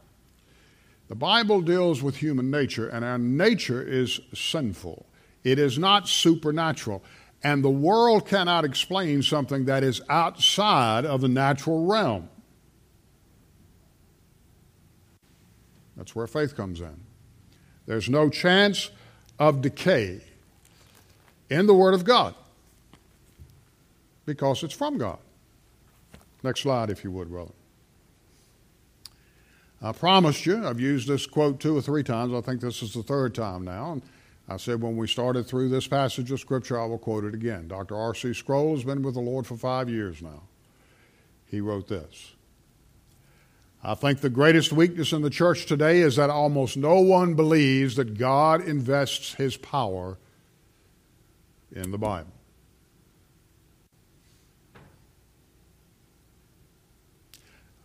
[1.07, 5.05] The Bible deals with human nature, and our nature is sinful.
[5.43, 7.01] It is not supernatural.
[7.41, 12.29] And the world cannot explain something that is outside of the natural realm.
[15.95, 16.99] That's where faith comes in.
[17.85, 18.91] There's no chance
[19.39, 20.21] of decay
[21.49, 22.35] in the Word of God
[24.25, 25.17] because it's from God.
[26.43, 27.51] Next slide, if you would, brother.
[29.81, 32.33] I promised you, I've used this quote two or three times.
[32.33, 33.93] I think this is the third time now.
[33.93, 34.01] And
[34.47, 37.67] I said when we started through this passage of Scripture, I will quote it again.
[37.67, 37.95] Dr.
[37.95, 38.33] R.C.
[38.33, 40.43] Sproul has been with the Lord for five years now.
[41.45, 42.33] He wrote this
[43.83, 47.95] I think the greatest weakness in the church today is that almost no one believes
[47.95, 50.17] that God invests his power
[51.71, 52.33] in the Bible.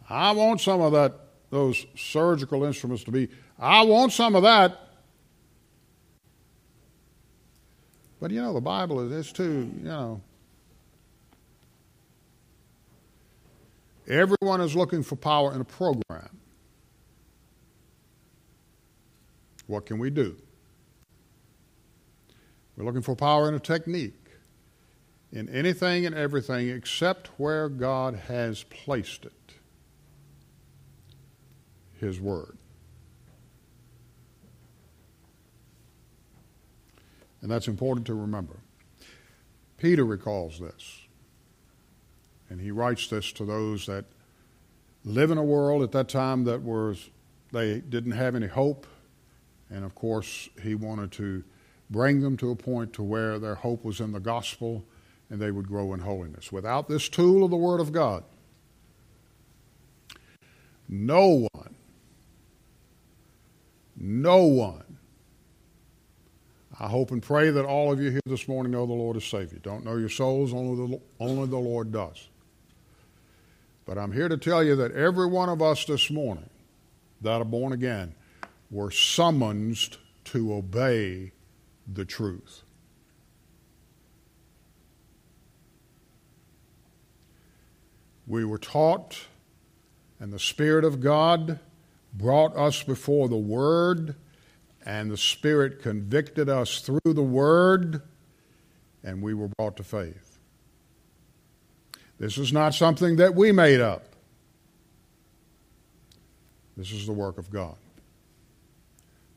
[0.09, 3.29] I want some of that those surgical instruments to be.
[3.59, 4.81] I want some of that.
[8.21, 10.21] But you know, the Bible is it's too, you know.
[14.09, 16.29] Everyone is looking for power in a program.
[19.67, 20.37] What can we do?
[22.77, 24.27] We're looking for power in a technique,
[25.33, 29.44] in anything and everything except where God has placed it
[32.05, 32.57] his word.
[37.43, 38.57] And that's important to remember.
[39.79, 41.01] Peter recalls this.
[42.49, 44.05] And he writes this to those that
[45.05, 47.11] live in a world at that time that was
[47.53, 48.87] they didn't have any hope.
[49.71, 51.45] And of course, he wanted to
[51.91, 54.85] bring them to a point to where their hope was in the gospel
[55.31, 56.53] and they would grow in holiness.
[56.53, 58.25] Without this tool of the Word of God,
[60.89, 61.74] no one
[63.97, 64.99] no one.
[66.79, 69.25] I hope and pray that all of you here this morning know the Lord is
[69.25, 69.59] Savior.
[69.63, 72.29] Don't know your souls, only the, only the Lord does.
[73.87, 76.51] But I'm here to tell you that every one of us this morning
[77.21, 78.15] that are born again
[78.71, 81.33] were summoned to obey
[81.87, 82.63] the truth.
[88.27, 89.27] We were taught,
[90.19, 91.61] and the Spirit of God
[92.15, 94.15] brought us before the Word,
[94.87, 98.03] and the Spirit convicted us through the Word,
[99.03, 100.39] and we were brought to faith.
[102.19, 104.15] This is not something that we made up.
[106.77, 107.77] This is the work of God.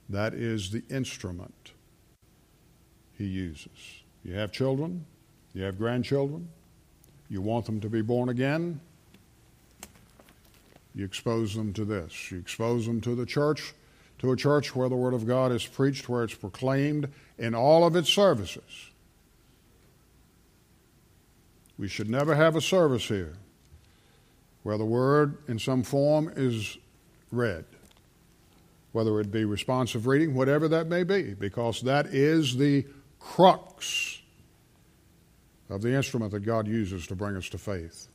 [0.10, 1.72] That is the instrument
[3.18, 4.02] He uses.
[4.24, 5.06] You have children,
[5.54, 6.50] you have grandchildren,
[7.30, 8.80] you want them to be born again,
[10.98, 12.32] you expose them to this.
[12.32, 13.76] You expose them to the church,
[14.18, 17.86] to a church where the Word of God is preached, where it's proclaimed in all
[17.86, 18.90] of its services.
[21.78, 23.36] We should never have a service here
[24.64, 26.80] where the Word in some form is
[27.32, 27.66] read,
[28.92, 32.88] whether it be responsive reading, whatever that may be, because that is the
[33.20, 34.20] crux
[35.70, 38.08] of the instrument that God uses to bring us to faith.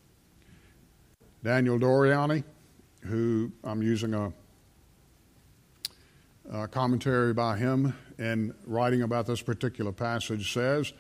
[1.45, 2.43] Daniel Doriani
[3.05, 4.33] who I'm using a,
[6.51, 10.93] a commentary by him in writing about this particular passage, says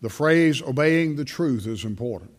[0.00, 2.32] the phrase obeying the truth is important.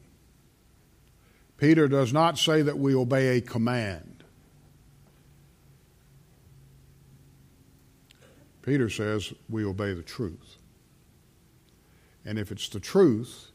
[1.58, 4.23] Peter does not say that we obey a command.
[8.63, 10.58] Peter says we obey the truth.
[12.25, 13.51] And if it's the truth,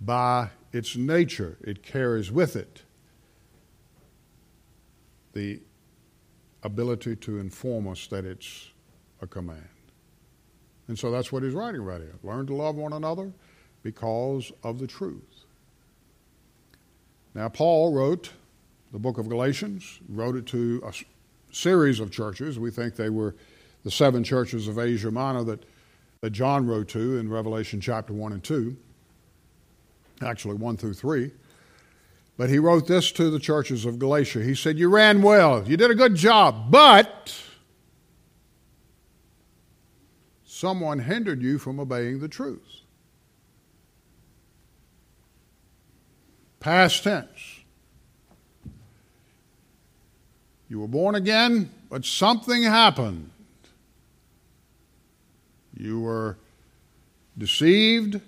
[0.00, 2.82] by its nature, it carries with it
[5.32, 5.60] the
[6.62, 8.68] ability to inform us that it's
[9.20, 9.68] a command.
[10.88, 12.14] And so that's what he's writing right here.
[12.22, 13.32] Learn to love one another
[13.82, 15.44] because of the truth.
[17.34, 18.30] Now, Paul wrote
[18.92, 20.92] the book of Galatians, wrote it to a
[21.50, 22.58] series of churches.
[22.58, 23.34] We think they were
[23.84, 25.64] the seven churches of Asia Minor that,
[26.20, 28.76] that John wrote to in Revelation chapter 1 and 2,
[30.22, 31.30] actually 1 through 3.
[32.36, 34.42] But he wrote this to the churches of Galatia.
[34.42, 37.40] He said, You ran well, you did a good job, but
[40.44, 42.80] someone hindered you from obeying the truth.
[46.60, 47.60] Past tense.
[50.68, 53.30] You were born again, but something happened.
[55.76, 56.38] You were
[57.36, 58.20] deceived,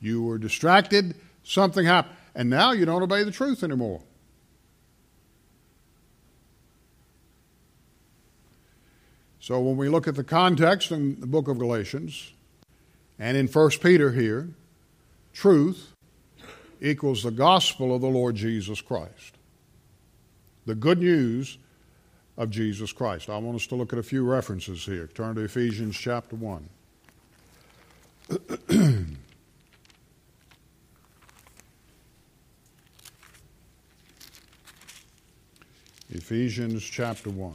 [0.00, 1.14] you were distracted,
[1.44, 4.00] something happened and now you don't obey the truth anymore.
[9.40, 12.32] So when we look at the context in the book of Galatians
[13.18, 14.50] and in 1 Peter here,
[15.32, 15.92] truth
[16.80, 19.34] equals the gospel of the Lord Jesus Christ.
[20.64, 21.58] The good news
[22.36, 23.28] of Jesus Christ.
[23.28, 25.08] I want us to look at a few references here.
[25.08, 26.68] Turn to Ephesians chapter 1.
[36.10, 37.54] Ephesians chapter 1.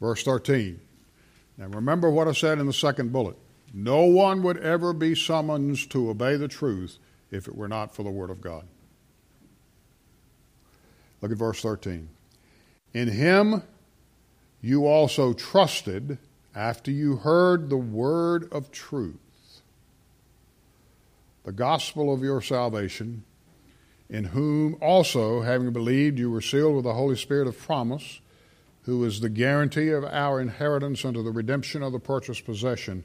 [0.00, 0.80] Verse 13.
[1.56, 3.36] Now remember what I said in the second bullet.
[3.72, 6.98] No one would ever be summoned to obey the truth
[7.30, 8.64] if it were not for the Word of God.
[11.22, 12.08] Look at verse 13.
[12.92, 13.62] In him
[14.60, 16.18] you also trusted
[16.54, 19.16] after you heard the word of truth,
[21.44, 23.24] the gospel of your salvation,
[24.08, 28.20] in whom also, having believed, you were sealed with the Holy Spirit of promise,
[28.82, 33.04] who is the guarantee of our inheritance unto the redemption of the purchased possession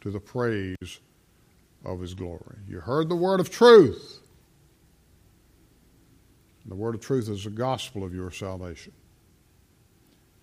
[0.00, 1.00] to the praise
[1.84, 2.56] of his glory.
[2.68, 4.20] You heard the word of truth.
[6.66, 8.92] The word of truth is the gospel of your salvation.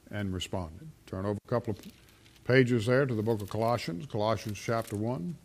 [0.10, 0.88] And responded.
[1.06, 1.80] Turn over a couple of
[2.48, 5.36] pages there to the book of Colossians, Colossians chapter 1.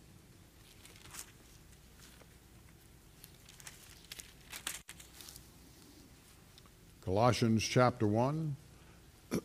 [7.05, 8.57] Colossians chapter 1.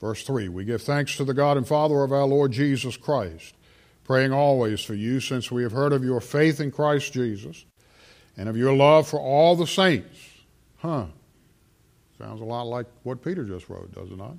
[0.01, 3.55] Verse 3 We give thanks to the God and Father of our Lord Jesus Christ,
[4.03, 7.63] praying always for you, since we have heard of your faith in Christ Jesus
[8.35, 10.19] and of your love for all the saints.
[10.79, 11.05] Huh.
[12.17, 14.35] Sounds a lot like what Peter just wrote, does it not?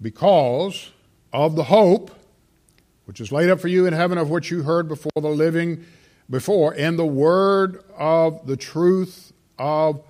[0.00, 0.92] Because
[1.32, 2.10] of the hope
[3.04, 5.84] which is laid up for you in heaven, of which you heard before the living,
[6.30, 10.02] before, in the word of the truth of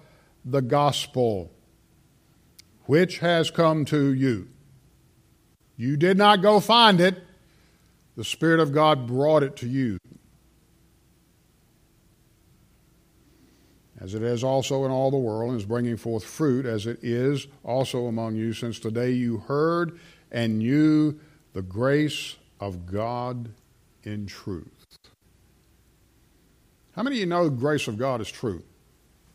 [0.44, 1.50] the gospel,
[2.84, 4.48] which has come to you.
[5.76, 7.24] You did not go find it,
[8.16, 9.98] the Spirit of God brought it to you.
[14.04, 17.02] As it is also in all the world, and is bringing forth fruit, as it
[17.02, 19.98] is also among you, since the day you heard
[20.30, 21.18] and knew
[21.54, 23.48] the grace of God
[24.02, 24.68] in truth.
[26.94, 28.62] How many of you know the grace of God is truth?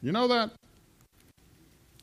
[0.04, 0.52] You know that?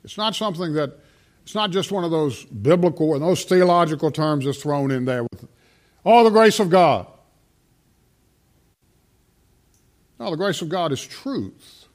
[0.02, 0.98] It's not something that,
[1.44, 5.22] it's not just one of those biblical and those theological terms that's thrown in there
[5.22, 5.46] with,
[6.04, 7.06] oh, the grace of God.
[10.18, 11.85] No, the grace of God is truth.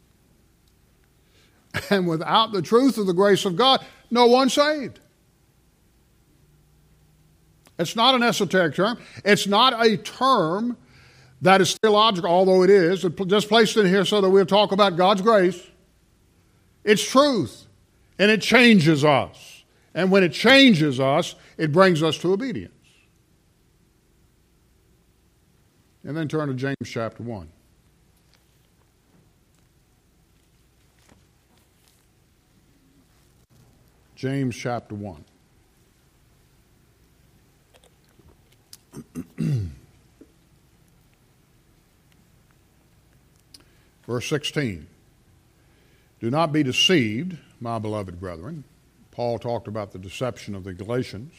[1.90, 5.00] And without the truth of the grace of God, no one saved.
[7.80, 9.00] It's not an esoteric term.
[9.24, 10.78] It's not a term
[11.42, 13.06] that is theological, although it is.
[13.28, 15.60] Just placed in here so that we'll talk about God's grace.
[16.84, 17.68] It's truth,
[18.20, 19.64] and it changes us.
[19.94, 22.74] And when it changes us, it brings us to obedience.
[26.04, 27.50] And then turn to James chapter 1.
[34.22, 35.26] James chapter 1.
[44.06, 44.86] Verse 16.
[46.20, 48.64] Do not be deceived, my beloved brethren.
[49.10, 51.34] Paul talked about the deception of the Galatians.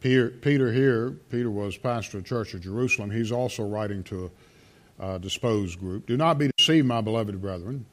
[0.00, 3.10] Peter, Peter here, Peter was pastor of the church of Jerusalem.
[3.10, 4.30] He's also writing to
[4.98, 6.06] a, a disposed group.
[6.06, 7.84] Do not be deceived, my beloved brethren.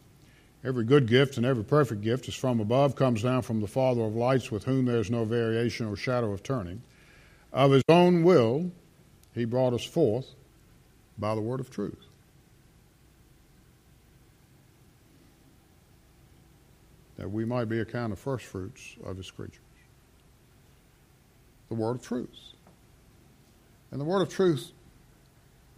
[0.64, 4.04] Every good gift and every perfect gift is from above, comes down from the Father
[4.04, 6.82] of lights, with whom there is no variation or shadow of turning.
[7.52, 8.72] Of his own will,
[9.34, 10.28] he brought us forth
[11.18, 12.06] by the word of truth.
[17.18, 19.60] That we might be a kind of first fruits of his creatures.
[21.70, 22.30] The word of truth.
[23.92, 24.72] And the word of truth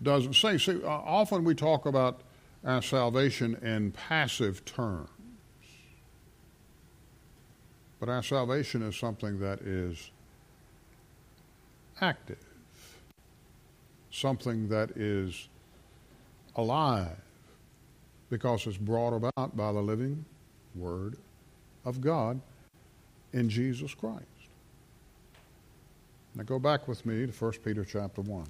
[0.01, 2.21] doesn't say, see, uh, often we talk about
[2.65, 5.09] our salvation in passive terms.
[7.99, 10.11] But our salvation is something that is
[12.01, 12.45] active,
[14.11, 15.47] something that is
[16.55, 17.17] alive,
[18.29, 20.25] because it's brought about by the living
[20.75, 21.17] Word
[21.85, 22.41] of God
[23.31, 24.25] in Jesus Christ.
[26.35, 28.45] Now go back with me to 1 Peter chapter 1.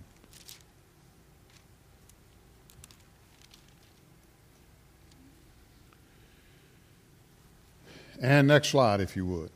[8.22, 9.49] And next slide, if you would.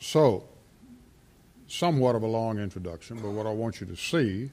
[0.00, 0.44] So,
[1.68, 4.50] somewhat of a long introduction, but what I want you to see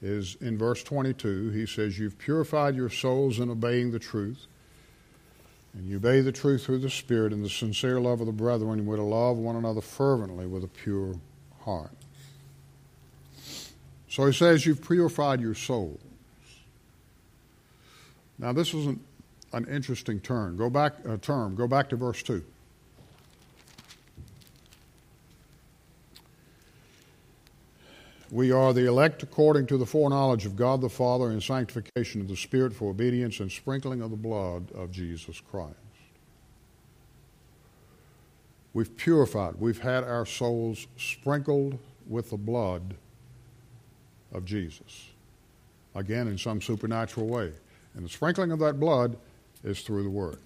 [0.00, 4.46] is in verse 22, he says, You've purified your souls in obeying the truth,
[5.74, 8.86] and you obey the truth through the Spirit and the sincere love of the brethren,
[8.86, 11.16] with to love one another fervently with a pure
[11.64, 11.90] heart.
[14.08, 16.00] So he says, You've purified your souls.
[18.38, 18.96] Now, this is
[19.52, 20.56] an, interesting turn.
[20.56, 21.54] Go back, uh, term.
[21.54, 22.44] Go back to verse 2.
[28.30, 32.28] We are the elect according to the foreknowledge of God the Father and sanctification of
[32.28, 35.76] the Spirit for obedience and sprinkling of the blood of Jesus Christ.
[38.74, 42.94] We've purified, we've had our souls sprinkled with the blood
[44.32, 45.06] of Jesus.
[45.94, 47.52] Again, in some supernatural way.
[47.94, 49.16] And the sprinkling of that blood
[49.64, 50.38] is through the Word.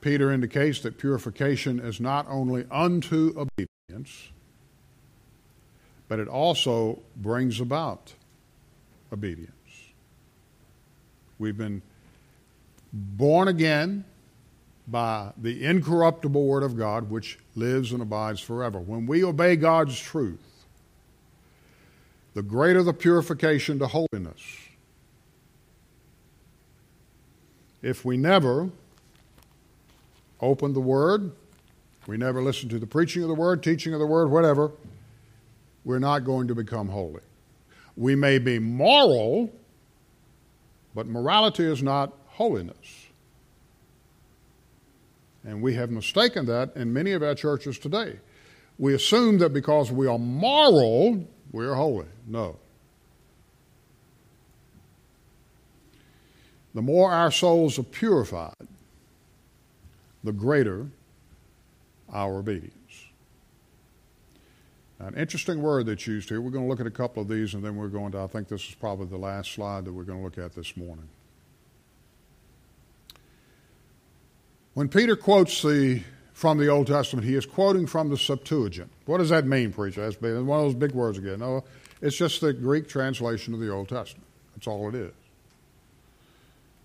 [0.00, 4.30] Peter indicates that purification is not only unto obedience,
[6.08, 8.12] but it also brings about
[9.12, 9.50] obedience.
[11.38, 11.82] We've been
[12.92, 14.04] born again
[14.88, 18.80] by the incorruptible Word of God, which lives and abides forever.
[18.80, 20.40] When we obey God's truth,
[22.34, 24.40] the greater the purification to holiness.
[27.82, 28.70] If we never
[30.40, 31.32] open the Word,
[32.06, 34.70] we never listen to the preaching of the Word, teaching of the Word, whatever,
[35.84, 37.22] we're not going to become holy.
[37.96, 39.52] We may be moral,
[40.94, 43.06] but morality is not holiness.
[45.44, 48.20] And we have mistaken that in many of our churches today.
[48.78, 52.06] We assume that because we are moral, we are holy.
[52.26, 52.58] No.
[56.74, 58.54] The more our souls are purified,
[60.24, 60.86] the greater
[62.10, 62.72] our obedience.
[64.98, 66.40] Now, an interesting word that's used here.
[66.40, 68.26] We're going to look at a couple of these and then we're going to, I
[68.26, 71.08] think this is probably the last slide that we're going to look at this morning.
[74.74, 76.02] When Peter quotes the,
[76.42, 78.90] from the Old Testament, he is quoting from the Septuagint.
[79.06, 80.00] What does that mean, preacher?
[80.00, 81.38] That's one of those big words again.
[81.38, 81.62] No,
[82.00, 84.26] it's just the Greek translation of the Old Testament.
[84.52, 85.12] That's all it is.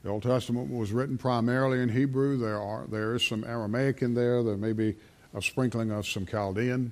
[0.03, 2.37] The Old Testament was written primarily in Hebrew.
[2.37, 4.43] There, are, there is some Aramaic in there.
[4.43, 4.95] There may be
[5.33, 6.91] a sprinkling of some Chaldean,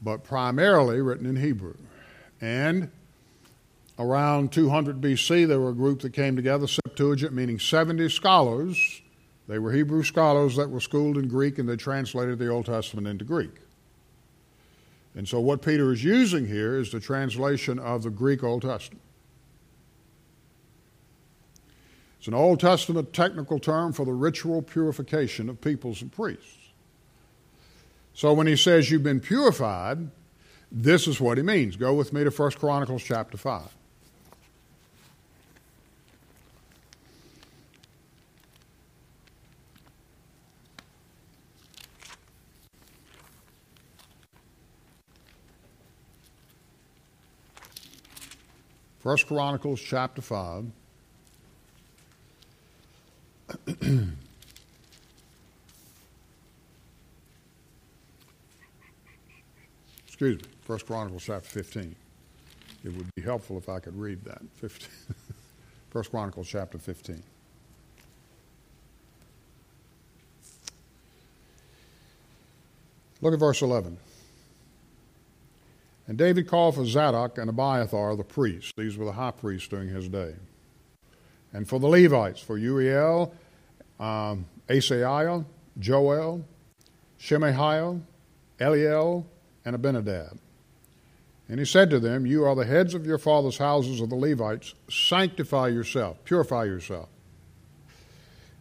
[0.00, 1.76] but primarily written in Hebrew.
[2.40, 2.90] And
[3.98, 9.02] around 200 BC, there were a group that came together, Septuagint, meaning 70 scholars.
[9.48, 13.06] They were Hebrew scholars that were schooled in Greek and they translated the Old Testament
[13.06, 13.60] into Greek.
[15.14, 19.02] And so, what Peter is using here is the translation of the Greek Old Testament.
[22.18, 26.56] It's an Old Testament technical term for the ritual purification of peoples and priests.
[28.14, 30.10] So when he says you've been purified,
[30.72, 31.76] this is what he means.
[31.76, 33.62] Go with me to 1 Chronicles chapter 5.
[49.06, 50.64] First Chronicles chapter 5.
[60.08, 61.94] Excuse me, First Chronicles chapter 15.
[62.84, 64.42] It would be helpful if I could read that.
[64.56, 64.88] 15.
[65.90, 67.22] First Chronicles chapter 15.
[73.22, 73.98] Look at verse 11.
[76.08, 78.72] And David called for Zadok and Abiathar the priests.
[78.76, 80.36] These were the high priests during his day
[81.56, 83.32] and for the Levites, for Uriel,
[83.98, 85.44] um, Asaiah,
[85.78, 86.44] Joel,
[87.16, 87.98] Shemaiah,
[88.60, 89.24] Eliel,
[89.64, 90.38] and Abinadab.
[91.48, 94.16] And he said to them, You are the heads of your father's houses of the
[94.16, 94.74] Levites.
[94.90, 97.08] Sanctify yourself, purify yourself.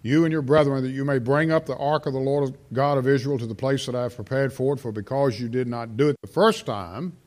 [0.01, 2.97] You and your brethren, that you may bring up the ark of the Lord God
[2.97, 4.79] of Israel to the place that I have prepared for it.
[4.79, 7.17] For because you did not do it the first time,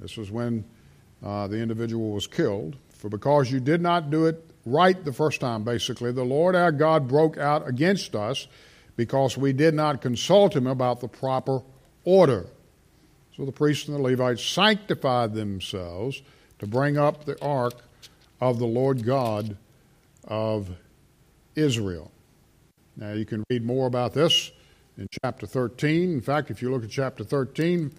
[0.00, 0.64] this was when
[1.22, 5.40] uh, the individual was killed, for because you did not do it right the first
[5.40, 8.46] time, basically, the Lord our God broke out against us
[8.96, 11.62] because we did not consult him about the proper
[12.04, 12.46] order.
[13.36, 16.22] So the priests and the Levites sanctified themselves
[16.58, 17.74] to bring up the ark
[18.40, 19.56] of the Lord God
[20.24, 20.70] of
[21.54, 22.10] Israel.
[22.96, 24.52] Now you can read more about this
[24.98, 26.12] in chapter 13.
[26.12, 27.90] In fact, if you look at chapter 13,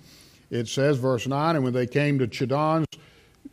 [0.51, 2.85] it says, verse 9, and when they came to Chidon's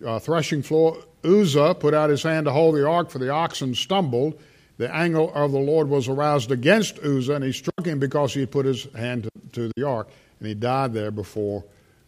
[0.04, 3.74] uh, threshing floor, Uzzah put out his hand to hold the ark, for the oxen
[3.74, 4.38] stumbled,
[4.76, 8.44] the anger of the Lord was aroused against Uzzah, and he struck him because he
[8.46, 10.08] put his hand to, to the ark,
[10.40, 11.64] and he died there before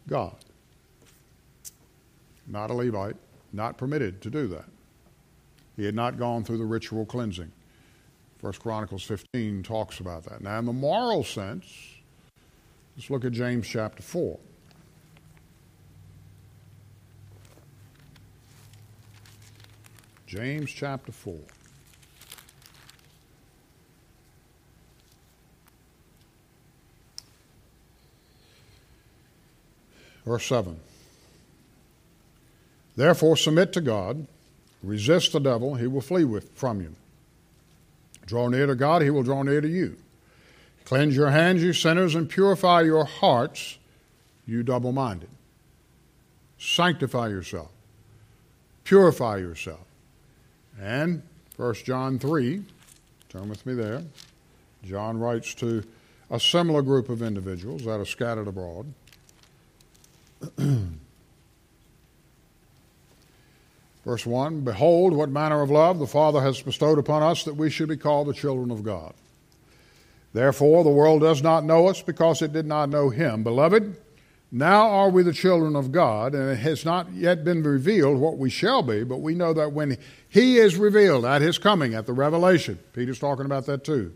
[0.07, 0.35] God.
[2.47, 3.15] Not a Levite,
[3.53, 4.65] not permitted to do that.
[5.77, 7.51] He had not gone through the ritual cleansing.
[8.39, 10.41] First Chronicles 15 talks about that.
[10.41, 11.65] Now, in the moral sense,
[12.97, 14.37] let's look at James chapter 4.
[20.31, 21.35] James chapter 4.
[30.25, 30.79] Verse 7.
[32.95, 34.25] Therefore, submit to God,
[34.81, 36.95] resist the devil, he will flee with, from you.
[38.25, 39.97] Draw near to God, he will draw near to you.
[40.85, 43.79] Cleanse your hands, you sinners, and purify your hearts,
[44.47, 45.29] you double minded.
[46.57, 47.71] Sanctify yourself,
[48.85, 49.90] purify yourself.
[50.79, 51.23] And
[51.57, 52.63] 1 John 3,
[53.29, 54.03] turn with me there.
[54.83, 55.83] John writes to
[56.29, 58.93] a similar group of individuals that are scattered abroad.
[64.05, 67.69] Verse 1 Behold, what manner of love the Father has bestowed upon us that we
[67.69, 69.13] should be called the children of God.
[70.33, 73.43] Therefore, the world does not know us because it did not know Him.
[73.43, 73.97] Beloved,
[74.51, 78.37] now are we the children of God, and it has not yet been revealed what
[78.37, 79.97] we shall be, but we know that when
[80.27, 84.13] He is revealed at His coming, at the revelation, Peter's talking about that too,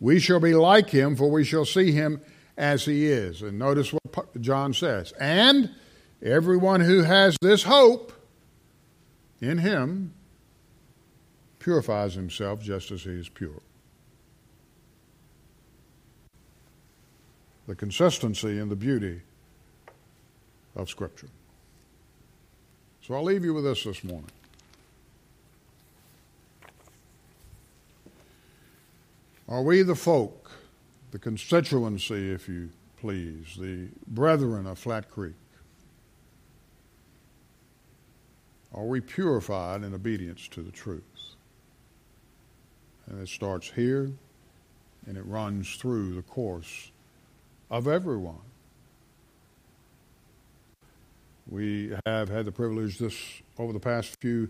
[0.00, 2.20] we shall be like Him, for we shall see Him
[2.56, 3.42] as He is.
[3.42, 5.12] And notice what John says.
[5.20, 5.74] And
[6.22, 8.12] everyone who has this hope,
[9.42, 10.14] in him
[11.58, 13.60] purifies himself just as he is pure.
[17.66, 19.22] The consistency and the beauty
[20.74, 21.28] of Scripture.
[23.06, 24.30] So I'll leave you with this this morning.
[29.48, 30.50] Are we the folk,
[31.10, 35.34] the constituency, if you please, the brethren of Flat Creek?
[38.74, 41.02] Are we purified in obedience to the truth?
[43.06, 44.12] And it starts here
[45.06, 46.90] and it runs through the course
[47.70, 48.51] of everyone.
[51.48, 53.16] We have had the privilege this
[53.58, 54.48] over the past few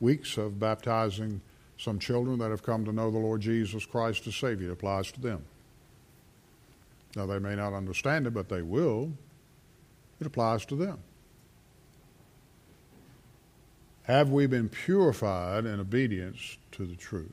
[0.00, 1.40] weeks of baptizing
[1.78, 4.70] some children that have come to know the Lord Jesus Christ as Savior.
[4.70, 5.44] It applies to them.
[7.16, 9.12] Now, they may not understand it, but they will.
[10.20, 10.98] It applies to them.
[14.04, 17.32] Have we been purified in obedience to the truth?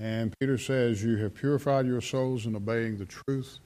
[0.00, 3.58] And Peter says, You have purified your souls in obeying the truth.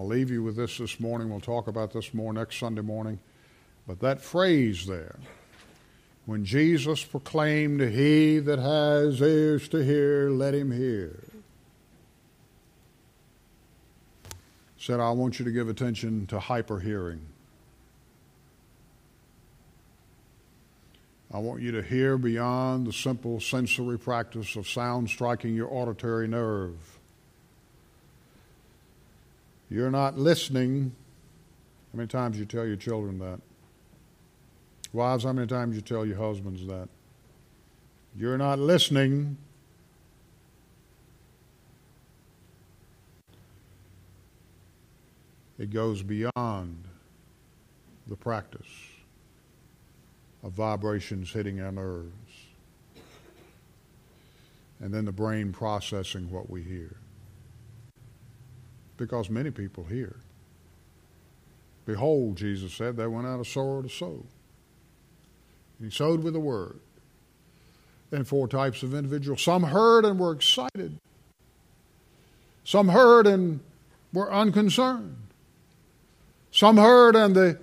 [0.00, 1.28] I'll leave you with this this morning.
[1.28, 3.18] We'll talk about this more next Sunday morning.
[3.84, 5.18] But that phrase there,
[6.24, 11.24] when Jesus proclaimed, He that has ears to hear, let him hear,
[14.76, 17.22] said, I want you to give attention to hyper hearing.
[21.34, 26.28] I want you to hear beyond the simple sensory practice of sound striking your auditory
[26.28, 26.97] nerve.
[29.70, 30.94] You're not listening.
[31.92, 33.40] How many times you tell your children that?
[34.92, 36.88] Wives, how many times you tell your husbands that?
[38.16, 39.36] You're not listening.
[45.58, 46.84] It goes beyond
[48.06, 48.62] the practice
[50.42, 52.12] of vibrations hitting our nerves.
[54.80, 56.96] And then the brain processing what we hear.
[58.98, 60.16] Because many people hear.
[61.86, 64.26] Behold, Jesus said, they went out of sorrow to sow.
[65.80, 66.80] He sowed with the word.
[68.10, 69.40] Then four types of individuals.
[69.40, 70.98] Some heard and were excited.
[72.64, 73.60] Some heard and
[74.12, 75.16] were unconcerned.
[76.50, 77.58] Some heard and the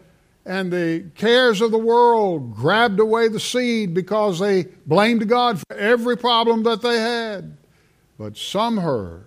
[0.48, 5.76] and the cares of the world grabbed away the seed because they blamed God for
[5.76, 7.58] every problem that they had.
[8.20, 9.26] But some heard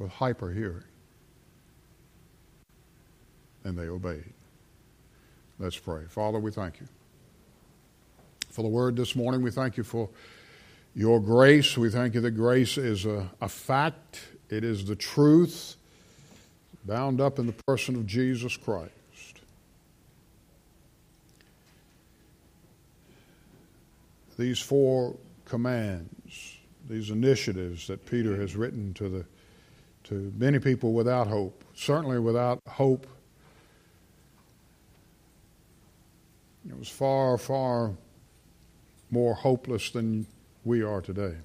[0.00, 0.82] with hyper hearing
[3.64, 4.32] and they obeyed.
[5.58, 6.04] Let's pray.
[6.08, 6.88] Father, we thank you
[8.48, 9.42] for the word this morning.
[9.42, 10.08] We thank you for
[10.94, 11.76] your grace.
[11.76, 15.76] We thank you that grace is a, a fact, it is the truth
[16.86, 18.90] bound up in the person of Jesus Christ.
[24.38, 26.56] These four commands,
[26.88, 29.26] these initiatives that Peter has written to, the,
[30.10, 33.06] to many people without hope, certainly without hope.
[36.68, 37.92] It was far, far
[39.08, 40.26] more hopeless than
[40.64, 41.36] we are today.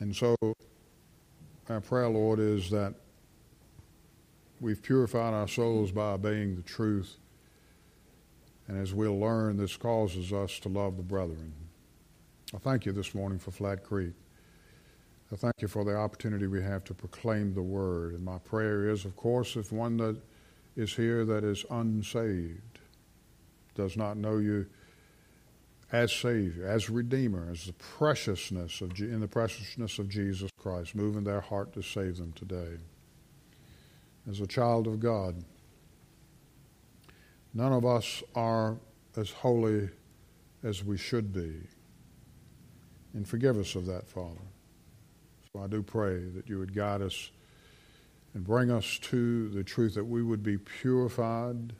[0.00, 0.34] And so,
[1.68, 2.94] our prayer, Lord, is that
[4.62, 7.18] we've purified our souls by obeying the truth.
[8.66, 11.52] And as we'll learn, this causes us to love the brethren.
[12.54, 14.14] I thank you this morning for Flat Creek.
[15.30, 18.14] I thank you for the opportunity we have to proclaim the word.
[18.14, 20.16] And my prayer is, of course, if one that
[20.74, 22.78] is here that is unsaved,
[23.74, 24.66] does not know you
[25.92, 31.18] as Savior, as Redeemer, as the preciousness of in the preciousness of Jesus Christ, move
[31.18, 32.78] in their heart to save them today.
[34.26, 35.44] As a child of God,
[37.52, 38.78] none of us are
[39.16, 39.90] as holy
[40.62, 41.60] as we should be.
[43.14, 44.40] And forgive us of that, Father.
[45.52, 47.30] So I do pray that you would guide us
[48.34, 51.72] and bring us to the truth that we would be purified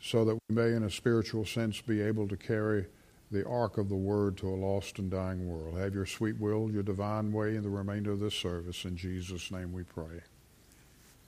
[0.00, 2.86] so that we may, in a spiritual sense, be able to carry
[3.30, 5.78] the ark of the word to a lost and dying world.
[5.78, 8.84] Have your sweet will, your divine way in the remainder of this service.
[8.84, 10.20] In Jesus' name we pray.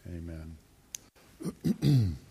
[0.08, 0.56] Amen.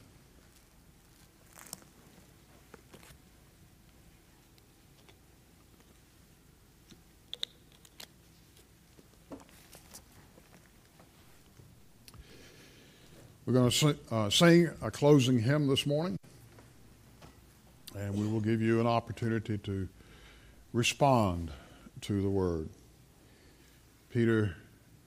[13.46, 16.18] We're going to uh, sing a closing hymn this morning,
[17.96, 19.88] and we will give you an opportunity to
[20.74, 21.52] respond
[22.02, 22.70] to the word.
[24.10, 24.56] Peter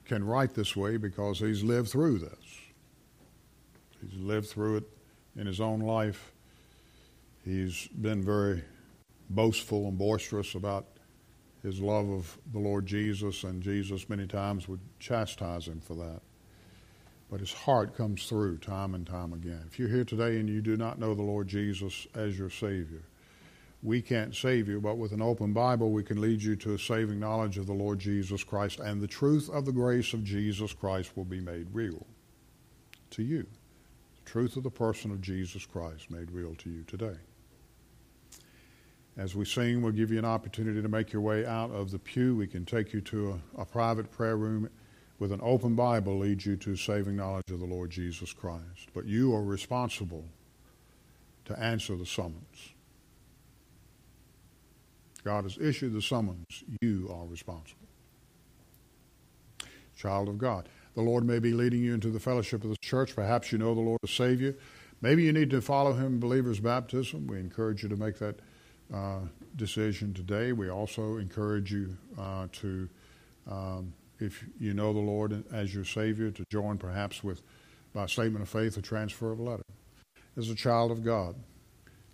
[0.05, 2.61] can write this way because he's lived through this.
[4.01, 4.84] He's lived through it
[5.34, 6.30] in his own life.
[7.45, 8.62] He's been very
[9.30, 10.86] boastful and boisterous about
[11.64, 16.20] his love of the Lord Jesus, and Jesus many times would chastise him for that
[17.31, 19.64] but his heart comes through time and time again.
[19.66, 23.03] If you're here today and you do not know the Lord Jesus as your Savior,
[23.83, 26.79] we can't save you, but with an open Bible, we can lead you to a
[26.79, 30.72] saving knowledge of the Lord Jesus Christ, and the truth of the grace of Jesus
[30.72, 32.05] Christ will be made real
[33.11, 33.47] to you.
[34.24, 37.16] The truth of the person of Jesus Christ made real to you today.
[39.16, 41.99] As we sing, we'll give you an opportunity to make your way out of the
[41.99, 42.37] pew.
[42.37, 44.68] We can take you to a, a private prayer room
[45.18, 48.88] with an open Bible leads you to saving knowledge of the Lord Jesus Christ.
[48.94, 50.24] But you are responsible
[51.46, 52.74] to answer the summons.
[55.24, 56.46] God has issued the summons.
[56.80, 57.88] You are responsible.
[59.96, 60.68] Child of God.
[60.94, 63.14] The Lord may be leading you into the fellowship of the church.
[63.14, 64.56] Perhaps you know the Lord as Savior.
[65.00, 67.26] Maybe you need to follow Him in believer's baptism.
[67.26, 68.36] We encourage you to make that
[68.92, 69.20] uh,
[69.56, 70.52] decision today.
[70.52, 72.88] We also encourage you uh, to
[73.50, 77.42] um, if you know the Lord as your Savior, to join perhaps with,
[77.92, 79.62] by statement of faith, a transfer of a letter.
[80.36, 81.36] As a child of God,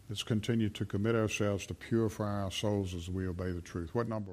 [0.08, 3.94] let's continue to commit ourselves to purify our souls as we obey the truth.
[3.94, 4.32] What number?